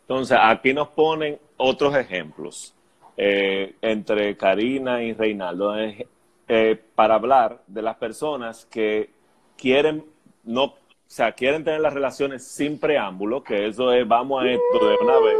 [0.00, 2.74] Entonces aquí nos ponen otros ejemplos
[3.16, 9.10] eh, entre Karina y Reinaldo eh, para hablar de las personas que
[9.56, 10.04] quieren
[10.42, 14.88] no o sea, quieren tener las relaciones sin preámbulo, que eso es vamos a esto
[14.88, 15.36] de una vez.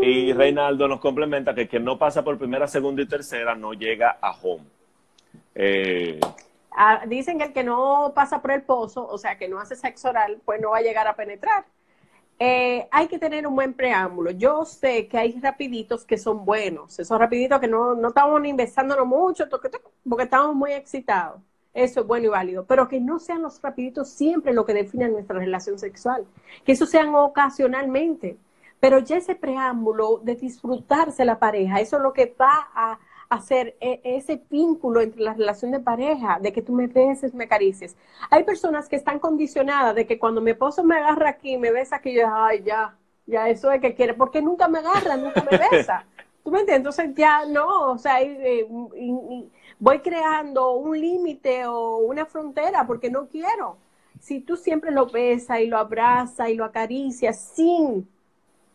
[0.00, 4.16] Y Reinaldo nos complementa que quien no pasa por primera, segunda y tercera no llega
[4.20, 4.64] a home.
[5.54, 6.18] Eh,
[7.06, 10.08] Dicen que el que no pasa por el pozo, o sea, que no hace sexo
[10.10, 11.64] oral, pues no va a llegar a penetrar.
[12.38, 14.30] Eh, hay que tener un buen preámbulo.
[14.32, 18.52] Yo sé que hay rapiditos que son buenos, esos rapiditos que no, no estamos ni
[18.52, 21.40] besándonos mucho, porque estamos muy excitados.
[21.74, 25.08] Eso es bueno y válido, pero que no sean los rapiditos siempre lo que define
[25.08, 26.26] nuestra relación sexual,
[26.64, 28.36] que eso sean ocasionalmente.
[28.80, 32.98] Pero ya ese preámbulo de disfrutarse la pareja, eso es lo que va a
[33.32, 37.44] hacer e, ese vínculo entre la relación de pareja, de que tú me beses, me
[37.44, 37.96] acaricies.
[38.30, 41.96] Hay personas que están condicionadas de que cuando mi esposo me agarra aquí, me besa
[41.96, 42.94] aquí, yo, ay, ya,
[43.26, 46.04] ya eso es que quiere, porque nunca me agarra, nunca me besa.
[46.44, 46.98] ¿Tú me entiendes?
[46.98, 48.66] Entonces ya no, o sea, eh,
[49.78, 53.78] voy creando un límite o una frontera porque no quiero.
[54.20, 58.06] Si tú siempre lo besas y lo abrazas y lo acaricias sin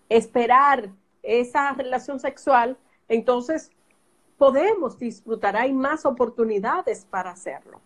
[0.09, 0.89] esperar
[1.21, 2.77] esa relación sexual,
[3.07, 3.71] entonces
[4.37, 7.81] podemos disfrutar, hay más oportunidades para hacerlo.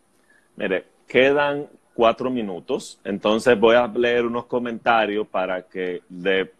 [0.56, 6.02] Mire, quedan cuatro minutos, entonces voy a leer unos comentarios para que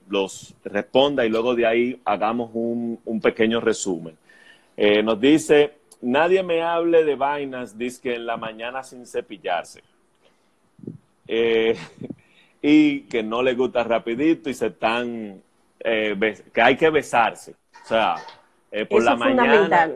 [0.10, 4.18] los responda y luego de ahí hagamos un, pequeño resumen.
[4.78, 9.82] Eh, nos dice, nadie me hable de vainas, dice que en la mañana sin cepillarse.
[11.28, 11.76] Eh,
[12.62, 15.42] y que no le gusta rapidito y se están,
[15.80, 17.56] eh, que hay que besarse.
[17.84, 18.16] O sea,
[18.72, 19.92] eh, por la mañana,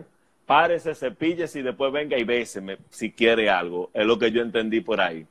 [0.45, 3.89] párese, cepilles y después venga y béseme si quiere algo.
[3.93, 5.25] Es lo que yo entendí por ahí.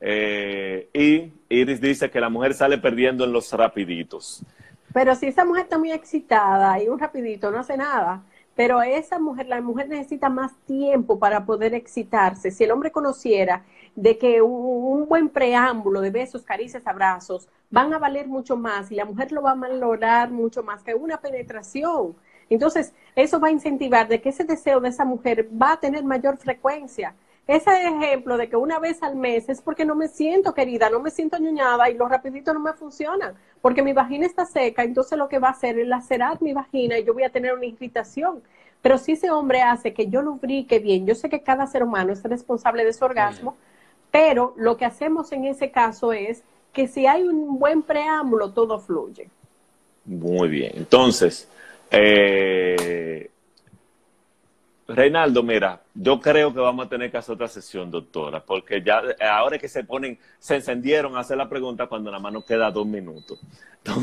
[0.00, 4.44] Eh, y Iris dice que la mujer sale perdiendo en los rapiditos.
[4.92, 8.22] Pero si esa mujer está muy excitada y un rapidito no hace nada,
[8.54, 12.50] pero esa mujer, la mujer necesita más tiempo para poder excitarse.
[12.50, 13.64] Si el hombre conociera
[13.96, 18.94] de que un, buen preámbulo de besos, caricias, abrazos van a valer mucho más y
[18.94, 22.14] la mujer lo va a valorar mucho más que una penetración.
[22.50, 26.04] Entonces, eso va a incentivar de que ese deseo de esa mujer va a tener
[26.04, 27.14] mayor frecuencia.
[27.46, 31.00] Ese ejemplo de que una vez al mes es porque no me siento querida, no
[31.00, 35.18] me siento ñuñada y los rapiditos no me funcionan, porque mi vagina está seca, entonces
[35.18, 37.66] lo que va a hacer es lacerar mi vagina y yo voy a tener una
[37.66, 38.42] irritación.
[38.80, 42.12] Pero si ese hombre hace que yo lubrique bien, yo sé que cada ser humano
[42.12, 43.56] es responsable de su orgasmo,
[44.10, 46.42] pero lo que hacemos en ese caso es
[46.72, 49.28] que si hay un buen preámbulo, todo fluye.
[50.04, 50.72] Muy bien.
[50.76, 51.48] Entonces,
[51.90, 53.30] eh,
[54.86, 59.02] Reinaldo, mira, yo creo que vamos a tener que hacer otra sesión, doctora, porque ya
[59.30, 62.86] ahora que se ponen, se encendieron a hacer la pregunta cuando la mano queda dos
[62.86, 63.40] minutos.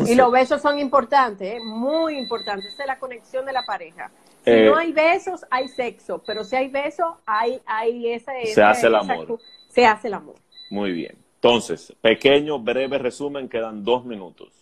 [0.07, 1.59] y los besos son importantes, ¿eh?
[1.63, 4.09] muy importantes, esa es la conexión de la pareja.
[4.43, 8.47] Si eh, no hay besos, hay sexo, pero si hay besos, hay, hay ese...
[8.47, 9.39] Se hace el amor.
[9.67, 10.35] se hace el amor.
[10.71, 11.15] Muy bien.
[11.35, 14.60] Entonces, pequeño, breve resumen, quedan dos minutos.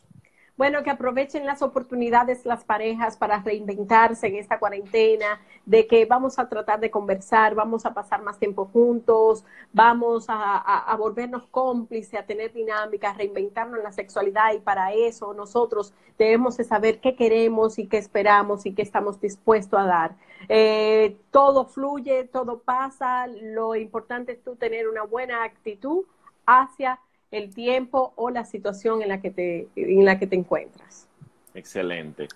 [0.59, 6.37] Bueno, que aprovechen las oportunidades las parejas para reinventarse en esta cuarentena, de que vamos
[6.37, 12.23] a tratar de conversar, vamos a pasar más tiempo juntos, vamos a, volvernos cómplices, a
[12.23, 17.79] tener dinámicas, reinventarnos en la sexualidad y para eso nosotros debemos de saber qué queremos
[17.79, 20.15] y qué esperamos y qué estamos dispuestos a dar.
[20.49, 26.03] Eh, todo fluye, todo pasa, lo importante es tú tener una buena actitud
[26.45, 26.99] hacia
[27.31, 31.07] el tiempo o la situación en la que te, en la que te encuentras.
[31.53, 32.27] Excelente.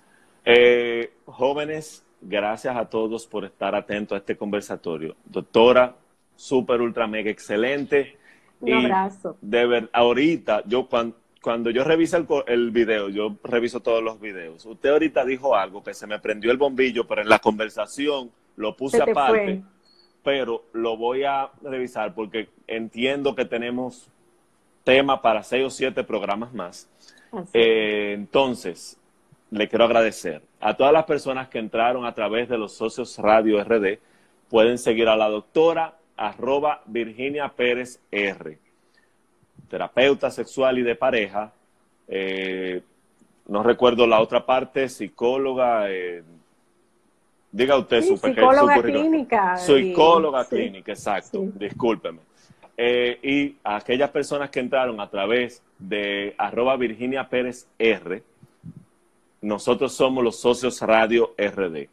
[0.46, 5.16] Eh, jóvenes, gracias a todos por estar atentos a este conversatorio.
[5.26, 5.96] Doctora,
[6.36, 8.18] súper, ultra, mega, excelente.
[8.60, 9.38] Un abrazo.
[9.42, 14.20] De ver, ahorita, yo cuando, cuando yo reviso el, el, video, yo reviso todos los
[14.20, 14.66] videos.
[14.66, 18.76] Usted ahorita dijo algo que se me prendió el bombillo, pero en la conversación lo
[18.76, 19.64] puse aparte.
[20.24, 24.10] Pero lo voy a revisar porque entiendo que tenemos
[24.84, 26.90] tema para seis o siete programas más.
[27.54, 28.98] Eh, entonces,
[29.50, 33.64] le quiero agradecer a todas las personas que entraron a través de los socios Radio
[33.64, 34.00] RD.
[34.50, 38.58] Pueden seguir a la doctora arroba Virginia Pérez R,
[39.70, 41.52] terapeuta sexual y de pareja.
[42.08, 42.82] Eh,
[43.48, 45.90] no recuerdo la otra parte, psicóloga.
[45.90, 46.24] Eh,
[47.52, 48.52] diga usted su pequeño.
[48.52, 49.58] Psicóloga clínica.
[49.58, 51.44] Psicóloga clínica, exacto.
[51.56, 52.20] Discúlpeme.
[52.76, 58.24] Eh, y a aquellas personas que entraron a través de arroba Virginia Pérez R,
[59.42, 61.88] nosotros somos los socios Radio RD.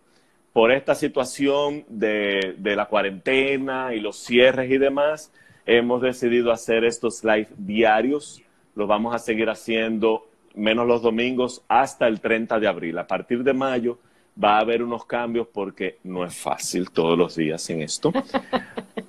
[0.52, 5.32] Por esta situación de, de la cuarentena y los cierres y demás,
[5.66, 8.42] hemos decidido hacer estos live diarios.
[8.74, 12.98] Los vamos a seguir haciendo menos los domingos hasta el 30 de abril.
[12.98, 13.98] A partir de mayo
[14.42, 18.12] va a haber unos cambios porque no es fácil todos los días en esto.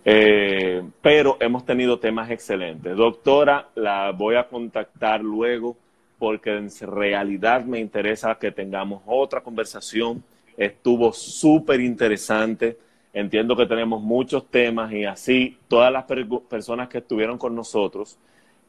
[0.04, 2.98] Eh, pero hemos tenido temas excelentes.
[2.98, 5.78] Doctora, la voy a contactar luego
[6.18, 10.24] porque en realidad me interesa que tengamos otra conversación.
[10.58, 12.80] Estuvo súper interesante.
[13.14, 16.06] Entiendo que tenemos muchos temas y así todas las
[16.50, 18.18] personas que estuvieron con nosotros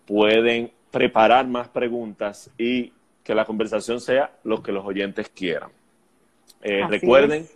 [0.04, 2.92] pueden preparar más preguntas y
[3.24, 5.70] que la conversación sea lo que los oyentes quieran.
[6.62, 7.46] Eh, recuerden,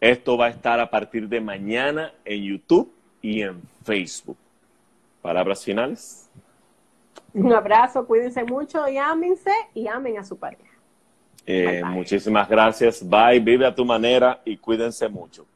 [0.00, 2.92] esto va a estar a partir de mañana en YouTube
[3.22, 4.36] y en Facebook.
[5.22, 6.28] Palabras finales.
[7.32, 10.64] Un abrazo, cuídense mucho y ámense y amen a su pareja.
[11.46, 13.08] Eh, muchísimas gracias.
[13.08, 15.46] Bye, vive a tu manera y cuídense mucho.